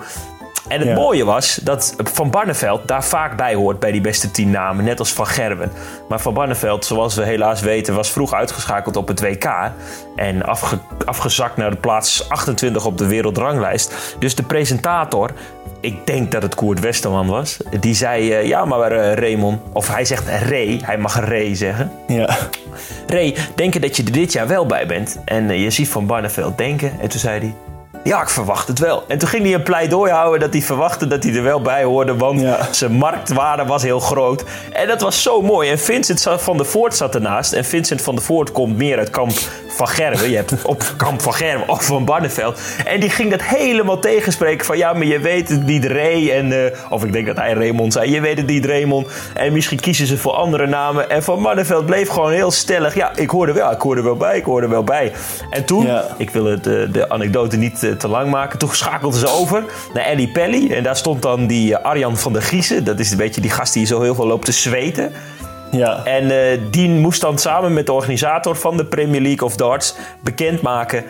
[0.68, 0.94] En het ja.
[0.94, 4.98] mooie was dat Van Barneveld daar vaak bij hoort bij die beste tien namen, net
[4.98, 5.72] als Van Gerwen.
[6.08, 9.70] Maar Van Barneveld, zoals we helaas weten, was vroeg uitgeschakeld op het WK
[10.16, 14.16] en afge afgezakt naar de plaats 28 op de wereldranglijst.
[14.18, 15.30] Dus de presentator,
[15.82, 19.88] ik denk dat het Koert Westerman was, die zei: uh, Ja, maar uh, Raymond, of
[19.88, 21.92] hij zegt Ray, hij mag Ray zeggen.
[22.06, 22.36] Ja.
[23.06, 25.18] Ray, denk je dat je er dit jaar wel bij bent?
[25.24, 27.54] En uh, je ziet Van Barneveld denken, en toen zei hij.
[28.04, 29.04] Ja, ik verwacht het wel.
[29.08, 31.84] En toen ging hij een pleidooi houden dat hij verwachtte dat hij er wel bij
[31.84, 32.16] hoorde.
[32.16, 32.68] Want ja.
[32.70, 34.44] zijn marktwaarde was heel groot.
[34.72, 35.70] En dat was zo mooi.
[35.70, 37.52] En Vincent van der Voort zat ernaast.
[37.52, 39.32] En Vincent van der Voort komt meer uit kamp
[39.74, 40.30] van Gerwen.
[40.30, 42.60] Je hebt op kamp van Gerwen of van Barneveld.
[42.84, 44.66] En die ging dat helemaal tegenspreken.
[44.66, 46.30] Van ja, maar je weet het niet Ray.
[46.30, 46.58] En, uh,
[46.88, 48.10] of ik denk dat hij Raymond zei.
[48.10, 49.08] Je weet het niet Raymond.
[49.34, 51.10] En misschien kiezen ze voor andere namen.
[51.10, 52.94] En van Barneveld bleef gewoon heel stellig.
[52.94, 53.70] Ja, ik hoorde wel.
[53.70, 54.36] Ik hoorde wel bij.
[54.36, 55.12] Ik hoorde wel bij.
[55.50, 56.06] En toen, ja.
[56.18, 58.58] ik wil het, de, de anekdote niet te lang maken.
[58.58, 60.72] Toen schakelden ze over naar Ellie Pelly.
[60.72, 62.84] En daar stond dan die Arjan van der Giezen.
[62.84, 65.12] Dat is een beetje die gast die zo heel veel loopt te zweten.
[65.72, 66.04] Ja.
[66.04, 69.96] En uh, die moest dan samen met de organisator van de Premier League of Darts
[70.20, 71.04] bekendmaken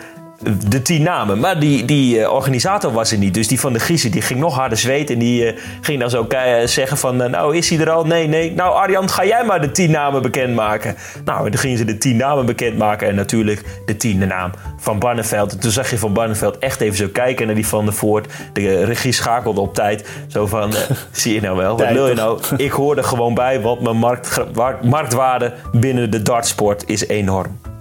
[0.67, 1.39] de tien namen.
[1.39, 3.33] Maar die, die uh, organisator was er niet.
[3.33, 5.13] Dus die van de Giezen die ging nog harder zweten.
[5.13, 6.27] En die uh, ging dan zo
[6.65, 7.21] zeggen van...
[7.21, 8.05] Uh, nou, is hij er al?
[8.05, 8.51] Nee, nee.
[8.51, 10.95] Nou, Arjan, ga jij maar de tien namen bekendmaken.
[11.25, 13.07] Nou, dan gingen ze de tien namen bekendmaken.
[13.07, 15.51] En natuurlijk de tiende naam van Barneveld.
[15.51, 18.27] En toen zag je van Barneveld echt even zo kijken naar die van der Voort.
[18.53, 20.09] De regie schakelde op tijd.
[20.27, 20.73] Zo van,
[21.11, 21.77] zie je nou wel?
[21.77, 22.39] Wat wil je nou?
[22.57, 24.39] Ik hoor er gewoon bij, want mijn markt,
[24.81, 27.72] marktwaarde binnen de dartsport is enorm.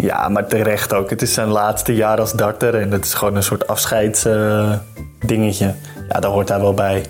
[0.00, 1.10] Ja, maar terecht ook.
[1.10, 5.66] Het is zijn laatste jaar als darter en het is gewoon een soort afscheidsdingetje.
[5.66, 5.72] Uh,
[6.08, 7.04] ja, daar hoort hij wel bij.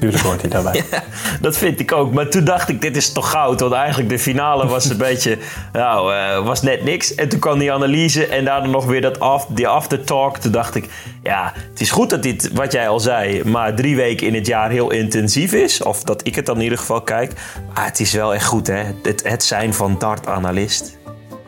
[0.00, 0.84] Tuurlijk hoort hij daarbij.
[1.40, 2.12] dat vind ik ook.
[2.12, 3.60] Maar toen dacht ik, dit is toch goud.
[3.60, 5.38] Want eigenlijk de finale was een beetje...
[5.72, 7.14] Nou, uh, was net niks.
[7.14, 10.38] En toen kwam die analyse en daarna nog weer dat af, die aftertalk.
[10.38, 10.88] Toen dacht ik,
[11.22, 13.44] ja, het is goed dat dit, wat jij al zei...
[13.44, 15.82] maar drie weken in het jaar heel intensief is.
[15.82, 17.32] Of dat ik het dan in ieder geval kijk.
[17.74, 18.82] Maar het is wel echt goed, hè.
[19.02, 21.02] Het, het zijn van dart-analyst.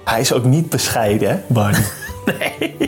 [0.06, 1.84] Hij is ook niet bescheiden, hè, Barney?
[2.38, 2.74] Nee.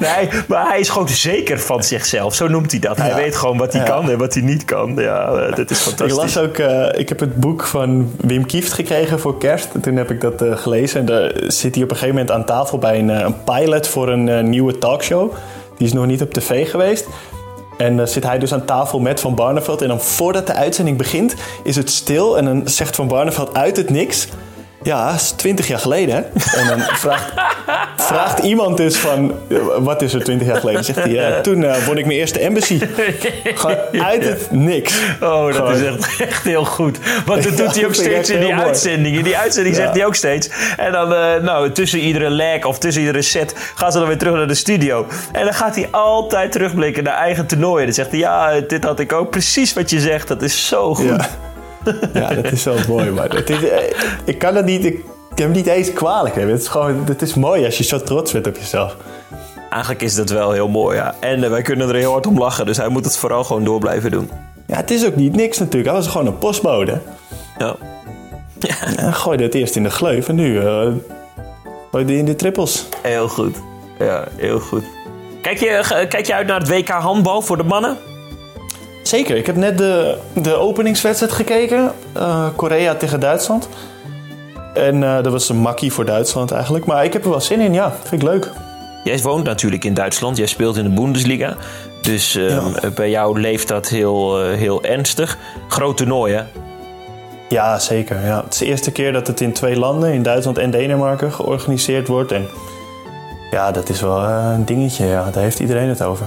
[0.00, 2.34] nee, maar hij is gewoon zeker van zichzelf.
[2.34, 2.96] Zo noemt hij dat.
[2.96, 3.14] Hij Ja.
[3.14, 3.88] weet gewoon wat hij Ja.
[3.88, 4.94] kan en wat hij niet kan.
[4.96, 6.16] Ja, eh, dat is Ik fantastisch.
[6.16, 9.68] las ook, eh, ik heb het boek van Wim Kieft gekregen voor kerst.
[9.74, 11.00] En toen heb ik dat eh, gelezen.
[11.00, 14.08] En daar zit hij op een gegeven moment aan tafel bij een, een pilot voor
[14.08, 15.32] een nieuwe talkshow.
[15.76, 17.06] Die is nog niet op tv geweest.
[17.78, 19.82] En dan zit hij dus aan tafel met Van Barneveld.
[19.82, 22.38] En dan voordat de uitzending begint, is het stil.
[22.38, 24.28] En dan zegt Van Barneveld uit het niks.
[24.82, 26.14] Ja, twintig jaar geleden.
[26.14, 26.20] Hè?
[26.60, 27.32] En dan vraagt,
[27.96, 29.34] vraagt iemand dus van,
[29.78, 30.84] wat is er twintig jaar geleden?
[30.84, 32.80] Zegt hij, toen eh, won ik mijn eerste embassy.
[33.44, 34.98] Gewoon uit het niks.
[35.20, 36.98] Oh, dat Gewoon- is echt, echt heel goed.
[37.26, 39.16] Want dat doet hij ook steeds in die uitzending.
[39.16, 39.82] In die uitzending Ja.
[39.82, 40.48] zegt hij ook steeds.
[40.76, 44.18] En dan, eh, nou, tussen iedere lag of tussen iedere set gaan ze dan weer
[44.18, 45.06] terug naar de studio.
[45.32, 47.84] En dan gaat hij altijd terugblikken naar eigen toernooien.
[47.84, 49.30] Dan zegt hij, ja, dit had ik ook.
[49.30, 51.04] Precies wat je zegt, dat is zo goed.
[51.06, 51.28] Ja.
[52.14, 53.10] Ja, dat is zo mooi.
[53.10, 53.78] Maar het is, eh,
[54.24, 56.34] ik kan het niet, ik hem niet eens kwalijk.
[56.34, 58.96] Het is gewoon, het is mooi als je zo trots bent op jezelf.
[59.70, 61.14] Eigenlijk is dat wel heel mooi, ja.
[61.20, 62.66] En eh, wij kunnen er heel hard om lachen.
[62.66, 64.30] Dus hij moet het vooral gewoon door blijven doen.
[64.66, 65.90] Ja, het is ook niet niks natuurlijk.
[65.90, 67.00] Hij was gewoon een postbode.
[67.58, 67.76] Ja.
[68.96, 70.88] En gooide het eerst in de gleuf en nu eh
[71.90, 72.86] gooi je in de trippels.
[73.02, 73.56] Heel goed.
[73.98, 74.84] Ja, heel goed.
[75.42, 77.96] Kijk je, kijk je uit naar het WK handbal voor de mannen?
[79.02, 81.92] Zeker, ik heb net de, de openingswedstrijd gekeken.
[82.12, 83.68] eh, Korea tegen Duitsland.
[84.74, 86.84] En eh, dat was een makkie voor Duitsland eigenlijk.
[86.84, 87.92] Maar ik heb er wel zin in, ja.
[88.02, 88.50] Vind ik leuk.
[89.04, 90.36] Jij woont natuurlijk in Duitsland.
[90.36, 91.56] Jij speelt in de Bundesliga.
[92.02, 92.90] Dus ehm, Ja.
[92.94, 95.38] bij jou leeft dat heel, eh, heel ernstig.
[95.68, 96.42] Groot toernooi, hè?
[97.48, 98.24] Ja, zeker.
[98.26, 98.42] Ja.
[98.44, 102.08] Het is de eerste keer dat het in twee landen, in Duitsland en Denemarken, georganiseerd
[102.08, 102.32] wordt.
[102.32, 102.48] En
[103.50, 105.06] ja, dat is wel eh, een dingetje.
[105.06, 105.30] Ja.
[105.32, 106.26] Daar heeft iedereen het over.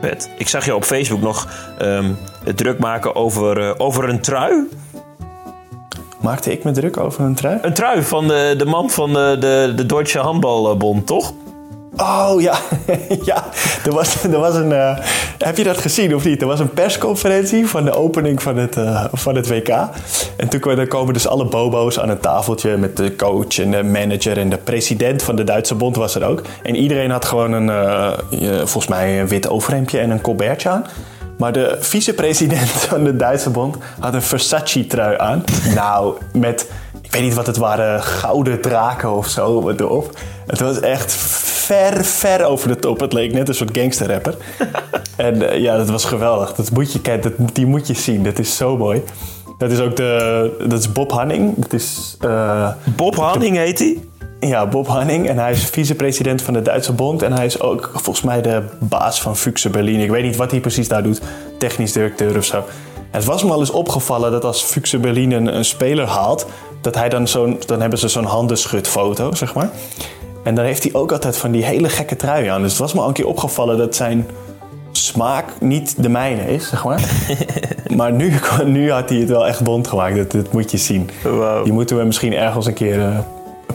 [0.00, 0.30] Vet.
[0.38, 2.12] Ik zag je op Facebook nog ehm,
[2.44, 4.68] het druk maken over, eh, over een trui.
[6.20, 7.58] Maakte ik me druk over een trui?
[7.62, 11.32] Een trui van de, de man van de, de, de Deutsche Handbalbond, toch?
[11.96, 12.54] Oh ja,
[13.24, 13.44] ja.
[13.84, 14.72] Er was, er was een.
[14.72, 14.98] eh,
[15.38, 16.40] heb je dat gezien of niet?
[16.40, 19.68] Er was een persconferentie van de opening van het, eh, van het WK.
[20.36, 23.82] En toen kwamen- komen dus alle bobo's aan een tafeltje met de coach en de
[23.82, 26.42] manager en de president van de Duitse bond was er ook.
[26.62, 28.12] En iedereen had gewoon een, eh,
[28.56, 30.84] volgens mij een wit overhemdje en een colbertje aan.
[31.38, 35.44] Maar de vicepresident van de Duitse bond had een Versace-trui aan.
[35.74, 36.70] Nou, met,
[37.02, 40.18] ik weet niet wat het waren, gouden draken of zo erop.
[40.46, 41.12] Het was echt
[41.66, 43.00] ver, ver over de top.
[43.00, 44.34] Het leek net een soort gangsterrapper.
[45.16, 46.54] en eh, ja, dat was geweldig.
[46.54, 48.22] Dat moet je, kijk, dat, die moet je zien.
[48.22, 49.02] Dat is zo mooi.
[49.58, 51.54] Dat is ook de, dat is Bob Hanning.
[51.56, 53.98] Dat is, eh, Bob Hanning heet hij.
[54.40, 55.28] ja, Bob Hanning.
[55.28, 57.22] En hij is vicepresident van de Duitse Bond.
[57.22, 60.00] En hij is ook volgens mij de baas van Fuchse Berlin.
[60.00, 61.20] Ik weet niet wat hij precies daar doet.
[61.58, 62.64] Technisch directeur of zo.
[63.10, 66.46] Het was me al eens opgevallen dat als Fuchse Berlin een, een speler haalt...
[66.80, 67.60] dat hij dan zo'n...
[67.66, 69.70] dan hebben ze zo'n handenschudfoto, zeg maar.
[70.46, 72.62] En dan heeft hij ook altijd van die hele gekke trui aan.
[72.62, 74.26] Dus het was me al een keer opgevallen dat zijn
[74.92, 77.00] smaak niet de mijne is, zeg maar.
[77.96, 78.32] maar nu,
[78.64, 80.16] nu had hij het wel echt bond gemaakt.
[80.16, 81.10] Dat, dat moet je zien.
[81.22, 81.64] Wauw.
[81.64, 83.18] Die moeten we misschien ergens een keer eh,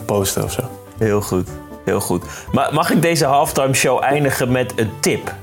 [0.06, 0.60] posten of zo.
[0.98, 1.48] Heel goed,
[1.84, 2.24] heel goed.
[2.52, 5.34] Maar mag ik deze halftime show eindigen met een tip?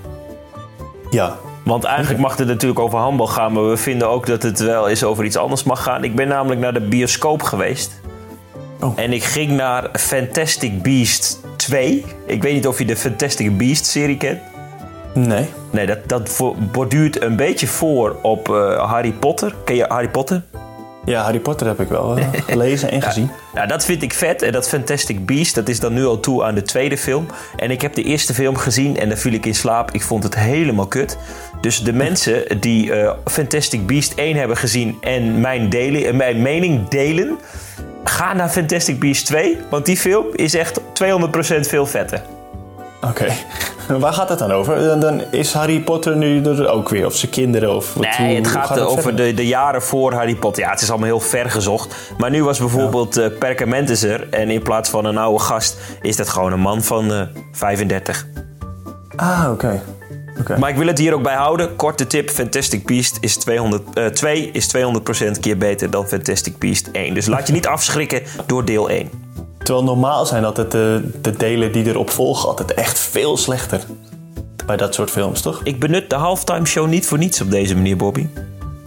[1.10, 4.60] Ja, Want eigenlijk mag het natuurlijk over handbal gaan, maar we vinden ook dat het
[4.60, 6.04] wel eens over iets anders mag gaan.
[6.04, 8.02] Ik ben namelijk naar de bioscoop geweest.
[8.80, 8.94] Oh.
[8.96, 12.06] En ik ging naar Fantastic Beast 2.
[12.26, 14.39] Ik weet niet of je de Fantastic Beast serie kent.
[15.13, 15.46] nee.
[15.72, 19.56] Nee, dat, dat borduurt een beetje voor op eh, Harry Potter.
[19.65, 20.44] Ken je Harry Potter?
[21.06, 23.32] Ja, Harry Potter heb ik wel eh, gelezen en gezien.
[23.54, 24.42] Nou, dat vind ik vet.
[24.42, 27.26] En dat Fantastic Beast, dat is dan nu al toe aan de tweede film.
[27.56, 29.92] En ik heb de eerste film gezien en daar viel ik in slaap.
[29.92, 31.18] Ik vond het helemaal kut.
[31.62, 36.42] Dus de mensen die eh, Fantastic Beast 1 hebben gezien en mijn, delen, eh, mijn
[36.42, 37.38] mening delen...
[38.03, 40.83] Ga naar Fantastic Beast 2, want die film is echt 200%
[41.59, 42.21] veel vetter.
[43.07, 43.25] Oké.
[43.99, 44.79] Waar gaat het dan over?
[44.88, 48.27] Dan- Dan is Harry Potter nu er ook weer, of zijn kinderen, of wat, Nee,
[48.27, 50.63] hoe- het gaat eh, over de, de jaren voor Harry Potter.
[50.63, 51.95] Ja, het is allemaal heel ver gezocht.
[52.17, 54.27] Maar nu was bijvoorbeeld eh Perkamentus er.
[54.29, 58.25] En in plaats van een oude gast is dat gewoon een man van eh 35.
[59.15, 59.81] Ah, oké.
[60.60, 61.75] Maar ik wil het hier ook bij houden.
[61.75, 66.89] Korte tip: Fantastic Beast is 200, eh, 2 is 200% keer beter dan Fantastic Beast
[66.91, 67.13] 1.
[67.13, 69.10] Dus laat je niet afschrikken door deel 1.
[69.63, 73.82] Terwijl normaal zijn altijd de, de delen die erop volgen altijd echt veel slechter.
[74.65, 75.62] Bij dat soort films, toch?
[75.63, 78.28] Ik benut de halftime show niet voor niets op deze manier, Bobby.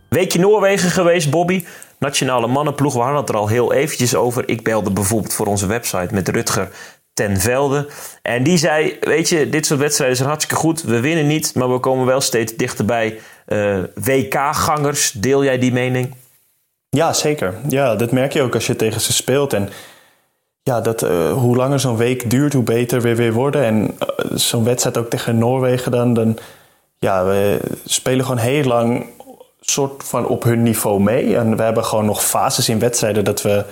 [0.10, 1.66] Weekje Noorwegen geweest, Bobby.
[2.00, 4.50] Nationale mannenploeg, we hadden het er al heel eventjes over.
[4.50, 6.70] Ik belde bijvoorbeeld voor onze website met Rutger
[7.14, 7.88] ten Velde.
[8.22, 10.82] En die zei, weet je, dit soort wedstrijden zijn hartstikke goed.
[10.82, 13.20] We winnen niet, maar we komen wel steeds dichterbij.
[13.48, 16.16] Uh, WK-gangers, deel jij die mening?
[16.90, 17.54] Ja, zeker.
[17.70, 19.54] Ja, dat merk je ook als je tegen ze speelt.
[19.54, 19.70] En
[20.64, 23.64] ja, dat, uh, hoe langer zo'n week duurt, hoe beter we weer worden.
[23.64, 26.38] En uh, zo'n wedstrijd ook tegen Noorwegen dan, dan...
[27.00, 29.06] Ja, we spelen gewoon heel lang
[29.60, 31.38] soort van op hun niveau mee.
[31.38, 33.66] En we hebben gewoon nog fases in wedstrijden dat we,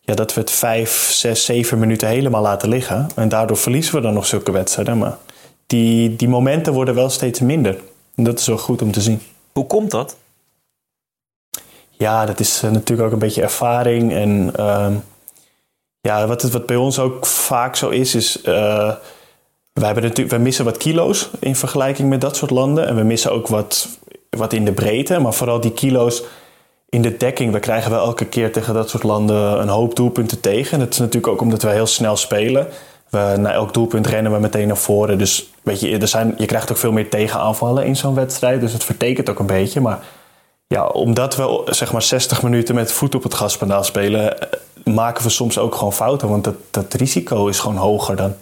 [0.00, 3.08] ja, dat we het vijf, zes, zeven minuten helemaal laten liggen.
[3.14, 4.98] En daardoor verliezen we dan nog zulke wedstrijden.
[4.98, 5.16] Maar
[5.66, 7.76] die, die momenten worden wel steeds minder.
[8.16, 9.20] En dat is wel goed om te zien.
[9.52, 10.16] Hoe komt dat?
[11.90, 14.12] Ja, dat is uh, natuurlijk ook een beetje ervaring.
[14.12, 14.94] En uh,
[16.00, 18.38] ja, wat, het, wat bij ons ook vaak zo is, is.
[18.38, 18.44] Uh,
[19.72, 22.86] wij, hebben natuurlijk, wij missen wat kilo's in vergelijking met dat soort landen.
[22.86, 23.88] En we missen ook wat
[24.36, 26.22] wat in de breedte, maar vooral die kilo's
[26.88, 27.52] in de dekking.
[27.52, 30.78] We krijgen wel elke keer tegen dat soort landen een hoop doelpunten tegen.
[30.78, 32.68] Dat is natuurlijk ook omdat we heel snel spelen.
[33.10, 35.18] We, na elk doelpunt rennen we meteen naar voren.
[35.18, 38.60] Dus weet je, er zijn, je krijgt ook veel meer tegenaanvallen in zo'n wedstrijd.
[38.60, 39.80] Dus het vertekent ook een beetje.
[39.80, 39.98] Maar
[40.66, 44.48] ja, omdat we zeg maar 60 minuten met voet op het gaspedaal spelen, eh,
[44.84, 46.28] maken we soms ook gewoon fouten.
[46.28, 48.34] Want dat, dat risico is gewoon hoger dan.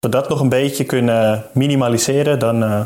[0.00, 2.80] Als we dat nog een beetje kunnen minimaliseren, dan, uh,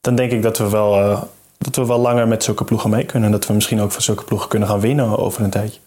[0.00, 1.22] dan denk ik dat we wel, uh,
[1.58, 3.28] dat we wel langer met zulke ploegen mee kunnen.
[3.28, 5.80] En dat we misschien ook van zulke ploegen kunnen gaan winnen over een tijdje.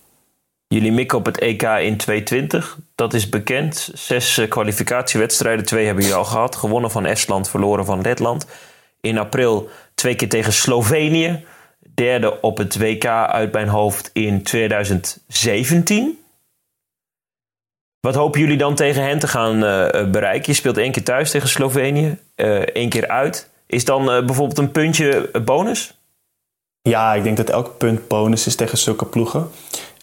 [0.73, 2.77] Jullie mikken op het EK in 2020.
[2.95, 3.91] Dat is bekend.
[3.93, 5.65] Zes uh, kwalificatiewedstrijden.
[5.65, 6.55] Twee hebben jullie al gehad.
[6.55, 8.47] Gewonnen van Estland, verloren van Letland.
[9.01, 11.45] In april twee keer tegen Slovenië.
[11.93, 16.19] Derde op het WK uit mijn hoofd in 2017.
[17.99, 20.51] Wat hopen jullie dan tegen hen te gaan uh, bereiken?
[20.51, 23.49] Je speelt één keer thuis tegen Slovenië, uh, één keer uit.
[23.65, 25.97] Is dan bijvoorbeeld een puntje bonus?
[26.81, 29.49] Ja, ik denk dat elk punt bonus is tegen zulke ploegen.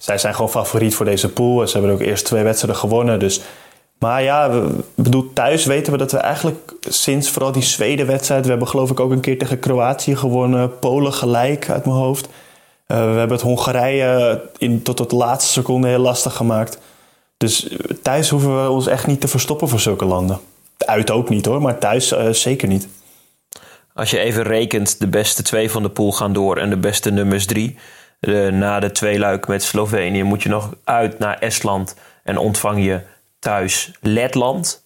[0.01, 1.67] Zij zijn gewoon favoriet voor deze pool.
[1.67, 3.19] Ze hebben ook eerst twee wedstrijden gewonnen.
[3.19, 3.41] Dus.
[3.99, 8.45] Maar ja, we, bedoel, thuis weten we dat we eigenlijk sinds vooral die Zweden-wedstrijd...
[8.45, 10.79] we hebben geloof ik ook een keer tegen Kroatië gewonnen.
[10.79, 12.27] Polen gelijk uit mijn hoofd.
[12.27, 12.31] Uh,
[12.87, 16.79] we hebben het Hongarije in, tot de laatste seconde heel lastig gemaakt.
[17.37, 20.41] Dus thuis hoeven we ons echt niet te verstoppen voor zulke landen.
[20.77, 22.89] Uit ook niet hoor, maar thuis uh, zeker niet.
[23.95, 27.11] Als je even rekent, de beste twee van de pool gaan door en de beste
[27.11, 27.77] nummers drie.
[28.21, 33.01] Na de twee luik met Slovenië moet je nog uit naar Estland en ontvang je
[33.39, 34.85] thuis Letland.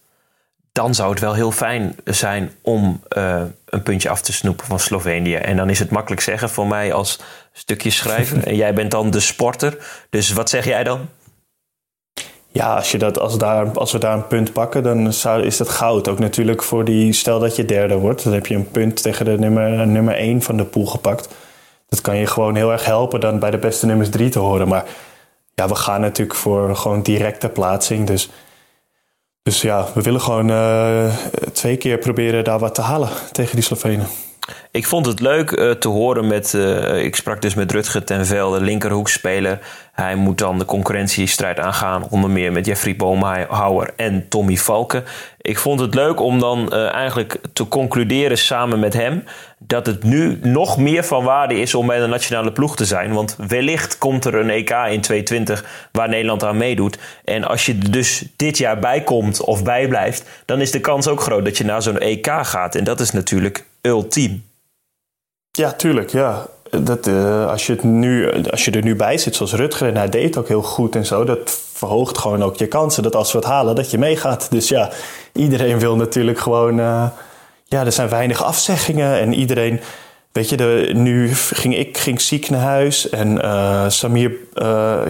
[0.73, 4.79] Dan zou het wel heel fijn zijn om uh, een puntje af te snoepen van
[4.79, 5.35] Slovenië.
[5.35, 7.21] En dan is het makkelijk zeggen voor mij als
[7.53, 8.45] stukje schrijver.
[8.49, 9.77] en jij bent dan de sporter.
[10.11, 11.09] Dus wat zeg jij dan?
[12.49, 15.57] Ja, als, je dat, als, daar, als we daar een punt pakken, dan zou, is
[15.57, 16.09] dat goud.
[16.09, 19.25] Ook natuurlijk voor die, stel dat je derde wordt, dan heb je een punt tegen
[19.25, 21.29] de nummer, nummer 1 van de pool gepakt.
[21.89, 24.69] Dat kan je gewoon heel erg helpen dan bij de beste nummers 3 te horen.
[24.69, 24.85] Maar
[25.55, 28.07] ja, we gaan natuurlijk voor gewoon directe plaatsing.
[28.07, 28.31] Dus,
[29.43, 31.15] dus ja, we willen gewoon uh,
[31.53, 34.07] twee keer proberen daar wat te halen tegen die Slovenen.
[34.71, 36.53] Ik vond het leuk uh, te horen met.
[36.53, 39.61] Uh, ik sprak dus met Rutger ten Velde, linkerhoekspeler.
[39.95, 45.05] Hij moet dan de concurrentiestrijd aangaan, onder meer met Jeffrey Boomhouwer en Tommy Valken.
[45.41, 49.25] Ik vond het leuk om dan uh, eigenlijk te concluderen samen met hem
[49.59, 53.13] dat het nu nog meer van waarde is om bij de nationale ploeg te zijn.
[53.13, 56.99] Want wellicht komt er een EK in 2020 waar Nederland aan meedoet.
[57.25, 61.09] En als je dus dit jaar bij komt of bij blijft, dan is de kans
[61.09, 62.75] ook groot dat je naar zo'n EK gaat.
[62.75, 64.45] En dat is natuurlijk ultiem.
[65.51, 66.11] Ja, tuurlijk.
[66.11, 66.47] Ja.
[66.83, 69.97] Dat, uh, als, je het nu, als je er nu bij zit, zoals Rutger, en
[69.97, 73.33] hij deed ook heel goed en zo, dat verhoogt gewoon ook je kansen dat als
[73.33, 74.51] we het halen, dat je meegaat.
[74.51, 74.91] Dus ja,
[75.33, 76.79] iedereen wil natuurlijk gewoon.
[76.79, 77.07] Uh,
[77.65, 79.81] ja, er zijn weinig afzeggingen en iedereen.
[80.33, 84.33] Weet je, de, nu ging ik ging ziek naar huis en uh, Samir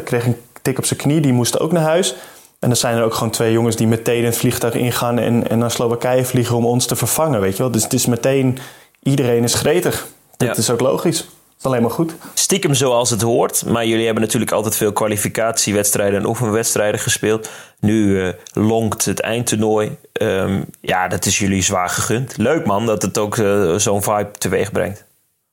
[0.04, 2.14] kreeg een tik op zijn knie, die moest ook naar huis.
[2.58, 5.48] En dan zijn er ook gewoon twee jongens die meteen in het vliegtuig ingaan en,
[5.50, 7.70] en naar Slowakije vliegen om ons te vervangen, weet je wel.
[7.70, 8.58] Dus het is meteen,
[9.02, 10.06] iedereen is gretig.
[10.36, 10.56] Dat ja.
[10.56, 11.28] is ook logisch.
[11.64, 12.14] Alleen maar goed.
[12.34, 13.64] Stiekem zoals het hoort.
[13.66, 17.50] Maar jullie hebben natuurlijk altijd veel kwalificatiewedstrijden en oefenwedstrijden gespeeld.
[17.80, 19.96] Nu uh, lonkt het eindtoernooi.
[20.12, 22.36] Um, ja, dat is jullie zwaar gegund.
[22.36, 25.04] Leuk man dat het ook uh, zo'n vibe teweeg brengt.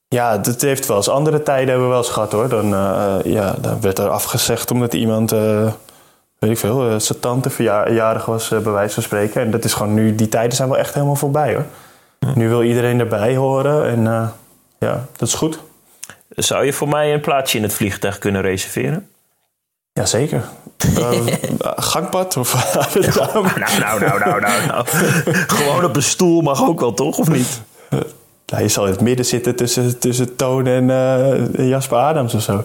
[0.07, 2.49] Ja, dat heeft wel eens andere tijden hebben we wel eens gehad hoor.
[2.49, 5.31] Dan, uh, ja, dan werd er afgezegd omdat iemand
[6.39, 9.41] weet ik veel, zijn tante verjaardag was, bij wijze van spreken.
[9.41, 11.65] En dat is gewoon nu, die tijden zijn wel echt helemaal voorbij hoor.
[12.19, 12.31] Ja.
[12.35, 14.33] Nu wil iedereen erbij horen en
[14.79, 15.59] ja, dat is goed.
[16.35, 19.09] Zou je voor mij een plaatsje in het vliegtuig kunnen reserveren?
[19.93, 20.43] Jazeker.
[21.91, 22.37] gangpad?
[22.37, 22.53] Of
[22.93, 23.47] nou,
[23.79, 24.85] nou, nou, nou, nou, nou.
[25.57, 27.17] Gewoon op een stoel mag ook wel, toch?
[27.17, 27.61] Of niet?
[28.45, 32.41] Nou, je zal in het midden zitten tussen, tussen Toon en uh, Jasper Adams of
[32.41, 32.63] zo.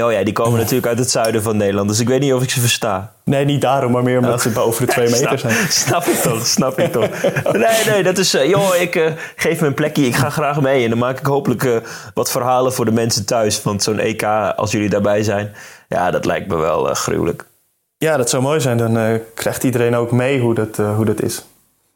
[0.00, 1.88] Oh ja, die komen natuurlijk uit het zuiden van Nederland.
[1.88, 3.12] Dus ik weet niet of ik ze versta.
[3.24, 5.68] Nee, niet daarom, maar meer omdat ze boven de twee meter zijn.
[5.68, 7.08] Snap ik toch, snap ik toch.
[7.52, 8.34] Nee, nee, dat is...
[8.34, 10.06] Uh, joh, ik uh, geef me een plekje.
[10.06, 10.84] Ik ga graag mee.
[10.84, 11.76] En dan maak ik hopelijk uh,
[12.14, 13.62] wat verhalen voor de mensen thuis.
[13.62, 14.22] Want zo'n EK,
[14.56, 15.54] als jullie daarbij zijn...
[15.88, 17.44] Ja, dat lijkt me wel gruwelijk.
[17.98, 18.76] Ja, dat zou mooi zijn.
[18.76, 21.44] Dan krijgt iedereen ook mee hoe dat, hoe dat is.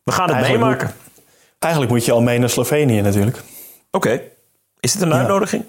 [0.04, 0.86] We gaan het eigenlijk meemaken.
[0.86, 3.42] Moet, eigenlijk moet je al mee naar Slovenië natuurlijk.
[3.90, 4.20] Oké.
[4.80, 5.64] Is dit een uitnodiging?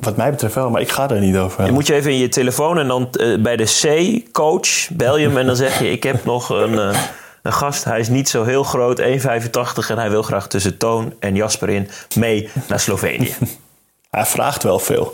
[0.00, 1.64] Wat mij betreft wel, maar ik ga er niet over.
[1.64, 5.26] Je moet je even in je telefoon en dan uh, bij de C-coach bel je
[5.26, 7.00] hem en dan zeg je: Ik heb nog een, uh,
[7.42, 7.84] een gast.
[7.84, 9.06] Hij is niet zo heel groot, 1,85
[9.88, 13.34] en hij wil graag tussen Toon en Jasper in mee naar Slovenië.
[14.10, 15.12] hij vraagt wel veel.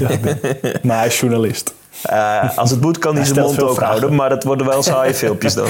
[0.82, 1.74] maar hij is journalist.
[2.10, 4.82] Uh, als het moet, kan hij, hij zijn mond ook houden, maar het worden wel
[4.82, 5.68] saaie filmpjes dan.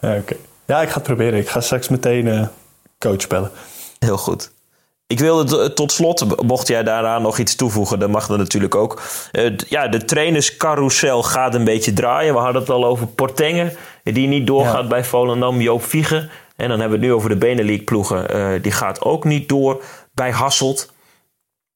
[0.00, 0.38] Ja, okay.
[0.64, 1.38] ja, ik ga het proberen.
[1.38, 2.48] Ik ga straks meteen
[2.98, 3.50] coach bellen.
[3.98, 4.50] Heel goed.
[5.14, 9.02] Ik wilde tot slot, mocht jij daaraan nog iets toevoegen, dan mag dat natuurlijk ook.
[9.32, 12.34] Uh, ja, de trainerscarousel gaat een beetje draaien.
[12.34, 15.60] We hadden het al over Portengen, die niet doorgaat bij Volendam.
[15.60, 16.30] Joop Viegen.
[16.56, 18.36] En dan hebben we het nu over de Benelink ploegen.
[18.36, 19.82] Uh, die gaat ook niet door
[20.14, 20.92] bij Hasselt.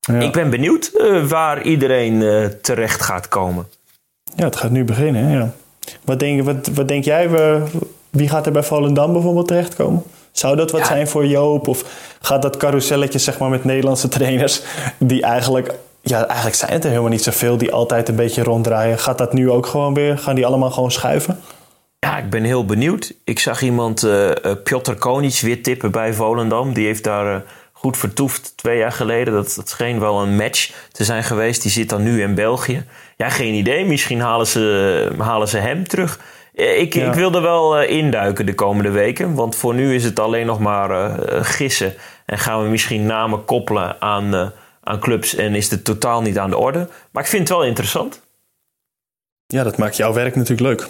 [0.00, 0.20] Ja.
[0.20, 2.22] Ik ben benieuwd uh, waar iedereen
[2.62, 3.68] terecht gaat komen.
[4.36, 5.30] Ja, het gaat nu beginnen.
[5.30, 5.52] Ja.
[6.04, 7.30] Wat, denk, wat, wat denk jij,
[8.10, 10.02] wie gaat er bij Volendam bijvoorbeeld terechtkomen?
[10.38, 11.68] Zou dat wat zijn voor Joop?
[11.68, 11.84] Of
[12.20, 14.62] gaat dat carouselletje zeg maar, met Nederlandse trainers,
[14.98, 18.98] die eigenlijk, ja, eigenlijk zijn het er helemaal niet zoveel, die altijd een beetje ronddraaien.
[18.98, 20.18] Gaat dat nu ook gewoon weer?
[20.18, 21.40] Gaan die allemaal gewoon schuiven?
[21.98, 23.12] Ja, ik ben heel benieuwd.
[23.24, 24.30] Ik zag iemand, uh,
[24.64, 26.72] Piotr Konic, weer tippen bij Volendam.
[26.72, 27.40] Die heeft daar uh,
[27.72, 29.34] goed vertoefd twee jaar geleden.
[29.34, 31.62] Dat, dat scheen wel een match te zijn geweest.
[31.62, 32.84] Die zit dan nu in België.
[33.16, 33.84] Ja, geen idee.
[33.84, 36.18] Misschien halen ze, halen ze hem terug.
[36.58, 39.34] Eh, ik, ik wil er wel uh, induiken de komende weken.
[39.34, 41.94] Want voor nu is het alleen nog maar uh, gissen.
[42.26, 44.52] En gaan we misschien namen koppelen aan,
[44.82, 45.34] aan clubs.
[45.34, 46.88] En is het totaal niet aan de orde.
[47.10, 48.26] Maar ik vind het wel interessant.
[49.46, 50.88] Ja, dat maakt jouw werk natuurlijk leuk.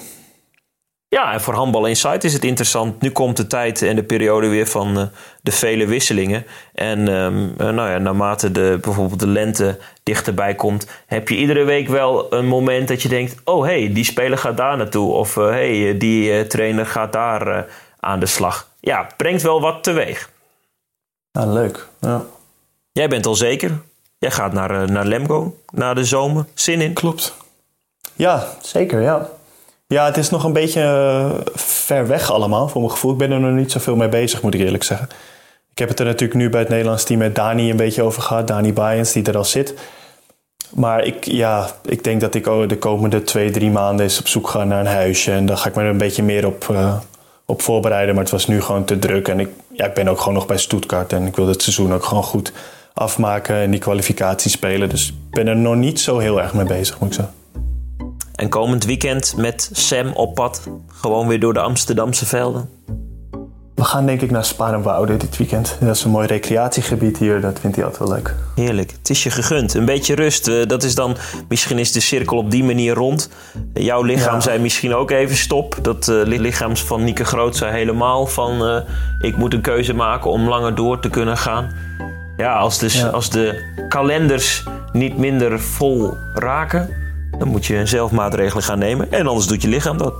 [1.10, 3.00] Ja, en voor Handbal Insight is het interessant.
[3.00, 5.04] Nu komt de tijd en de periode weer van uh,
[5.42, 6.46] de vele wisselingen.
[6.74, 11.64] En um, uh, nou ja, naarmate de, bijvoorbeeld de lente dichterbij komt, heb je iedere
[11.64, 15.12] week wel een moment dat je denkt: oh hé, hey, die speler gaat daar naartoe.
[15.12, 17.66] Of hé, uh, hey, die trainer gaat daar
[18.00, 18.68] aan de slag.
[18.80, 20.30] Ja, brengt wel wat teweeg.
[21.30, 21.86] Ja, leuk.
[22.00, 22.24] Ja.
[22.92, 23.80] Jij bent al zeker.
[24.18, 26.44] Jij gaat naar, naar Lemgo na de zomer.
[26.54, 26.92] Zin in?
[26.92, 27.34] Klopt.
[28.14, 29.28] Ja, zeker, ja.
[29.94, 33.12] Ja, het is nog een beetje uh, ver weg allemaal, voor mijn gevoel.
[33.12, 35.08] Ik ben er nog niet zoveel mee bezig, moet ik eerlijk zeggen.
[35.72, 38.22] Ik heb het er natuurlijk nu bij het Nederlands team met Dani een beetje over
[38.22, 38.46] gehad.
[38.46, 39.74] Dani Bayens, die er al zit.
[40.74, 44.48] Maar ik, ja, ik denk dat ik de komende twee, drie maanden eens op zoek
[44.48, 45.32] ga naar een huisje.
[45.32, 46.96] En dan ga ik me er een beetje meer op, uh,
[47.44, 48.14] op voorbereiden.
[48.14, 49.28] Maar het was nu gewoon te druk.
[49.28, 51.12] En ik, ja, ik ben ook gewoon nog bij Stuttgart.
[51.12, 52.52] En ik wil het seizoen ook gewoon goed
[52.94, 54.88] afmaken en die kwalificatie spelen.
[54.88, 57.37] Dus ik ben er nog niet zo heel erg mee bezig, moet ik zeggen.
[58.38, 60.68] En komend weekend met Sam op pad.
[60.86, 62.68] Gewoon weer door de Amsterdamse velden.
[63.74, 65.76] We gaan denk ik naar Sparenwoude dit weekend.
[65.80, 67.40] Dat is een mooi recreatiegebied hier.
[67.40, 68.34] Dat vindt hij altijd wel leuk.
[68.54, 68.90] Heerlijk.
[68.98, 69.74] Het is je gegund.
[69.74, 70.48] Een beetje rust.
[70.48, 71.16] Eh, dat is dan,
[71.48, 73.30] misschien is de cirkel op die manier rond.
[73.74, 74.40] Jouw lichaam ja.
[74.40, 75.78] zei misschien ook even stop.
[75.82, 78.68] Dat uh, lichaam van Nieke Groot zei helemaal van...
[78.68, 78.80] Uh,
[79.20, 81.70] ik moet een keuze maken om langer door te kunnen gaan.
[82.36, 83.08] Ja, als, dus, ja.
[83.08, 87.06] als de kalenders niet minder vol raken
[87.38, 89.12] dan moet je zelf maatregelen gaan nemen.
[89.12, 90.14] En anders doet je lichaam dat.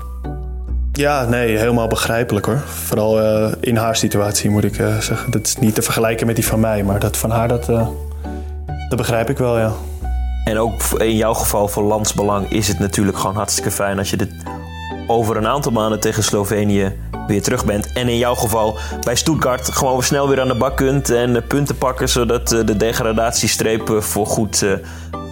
[0.92, 2.58] Ja, nee, helemaal begrijpelijk hoor.
[2.58, 5.30] Vooral uh, in haar situatie moet ik uh, zeggen.
[5.30, 7.88] Dat is niet te vergelijken met die van mij, maar dat van haar, dat, uh,
[8.88, 9.72] dat begrijp ik wel, ja.
[10.44, 14.16] En ook in jouw geval voor landsbelang is het natuurlijk gewoon hartstikke fijn als je
[14.16, 14.32] dit
[15.06, 16.96] over een aantal maanden tegen Slovenië
[17.26, 17.92] weer terug bent.
[17.92, 21.78] En in jouw geval bij Stuttgart gewoon snel weer aan de bak kunt en punten
[21.78, 24.64] pakken, zodat de degradatiestreep voor goed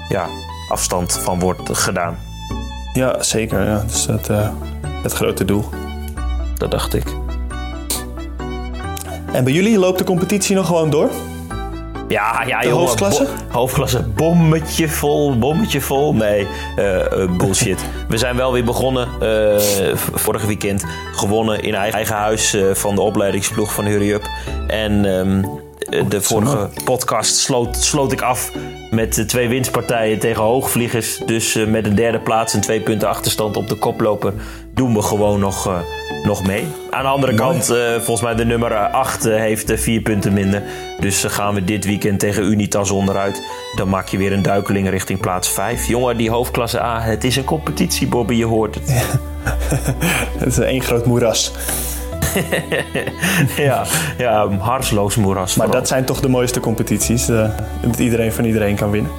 [0.09, 0.27] ja,
[0.69, 2.19] afstand van wordt gedaan.
[2.93, 3.65] Ja, zeker.
[3.65, 3.75] Ja.
[3.75, 4.49] Dat is het, uh,
[5.03, 5.65] het grote doel.
[6.57, 7.05] Dat dacht ik.
[9.33, 11.11] En bij jullie loopt de competitie nog gewoon door?
[12.09, 13.23] Ja, ja, de hoofdklasse?
[13.23, 16.15] Bo hoofdklasse, bommetje vol, bommetje vol.
[16.15, 16.47] Nee,
[16.79, 17.85] uh, uh, bullshit.
[18.09, 23.73] We zijn wel weer begonnen, uh, vorig weekend, gewonnen in eigen huis van de opleidingsploeg
[23.73, 24.29] van Hurry Up.
[24.67, 25.61] En um,
[26.09, 28.53] de vorige podcast sloot, sloot ik af
[28.91, 31.21] met twee winstpartijen tegen hoogvliegers.
[31.27, 34.33] Dus uh, met een derde plaats en twee punten achterstand op de koploper
[34.75, 35.79] doen we gewoon nog, uh,
[36.23, 36.65] nog mee.
[36.91, 37.51] Aan de andere Mooi.
[37.51, 40.63] kant, uh, volgens mij de nummer 8 heeft vier punten minder.
[41.01, 43.43] Dus gaan we dit weekend tegen Unitas onderuit.
[43.77, 45.87] Dan maak je weer een duikeling richting plaats 5.
[45.87, 48.89] Jongen, die hoofdklasse A, het is een competitie, Bobby, je hoort het.
[48.89, 49.03] Ja.
[50.39, 51.53] het is één groot moeras.
[53.69, 53.85] ja,
[54.19, 55.55] ja, harsloos moeras.
[55.55, 55.81] Maar vooral.
[55.81, 57.29] dat zijn toch de mooiste competities.
[57.29, 57.51] eh,
[57.83, 59.11] dat iedereen van iedereen kan winnen.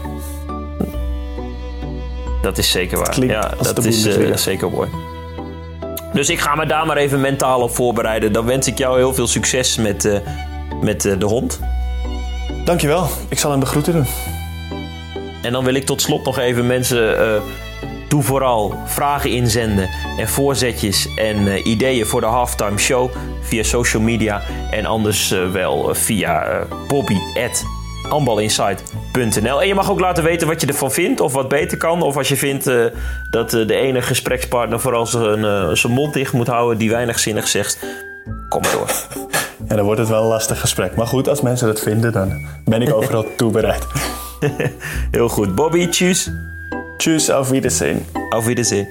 [2.42, 3.10] Dat is zeker waar.
[3.10, 4.90] klinkt ja, dat is eh, zeker mooi.
[6.14, 8.34] Dus ik ga me daar maar even mentaal op voorbereiden.
[8.34, 10.20] Dan wens ik jou heel veel succes met, eh,
[10.82, 11.60] met de hond.
[12.66, 13.10] Dankjewel.
[13.30, 14.06] Ik zal hem de groeten doen.
[15.42, 17.18] En dan wil ik tot slot nog even mensen.
[18.08, 24.02] Doe vooral vragen inzenden en voorzetjes en eh, ideeën voor de halftime show via social
[24.02, 24.42] media.
[24.72, 29.62] En anders eh, wel eh, via eh bobby.handbalinsight.nl.
[29.62, 32.02] En je mag ook laten weten wat je ervan vindt of wat beter kan.
[32.02, 32.72] Of als je vindt
[33.30, 37.86] dat de ene gesprekspartner vooral zijn, zijn mond dicht moet houden die weinig zinnig zegt.
[38.50, 38.90] Kom maar door.
[39.68, 40.96] Ja, dan wordt het wel een lastig gesprek.
[40.96, 43.86] Maar goed, als mensen dat vinden, dan ben ik overal toe bereid.
[45.12, 45.56] Heel goed.
[45.56, 46.32] Bobby, tjus.
[47.00, 48.04] Tschüss, auf Wiedersehen.
[48.32, 48.88] Auf Wiedersehen.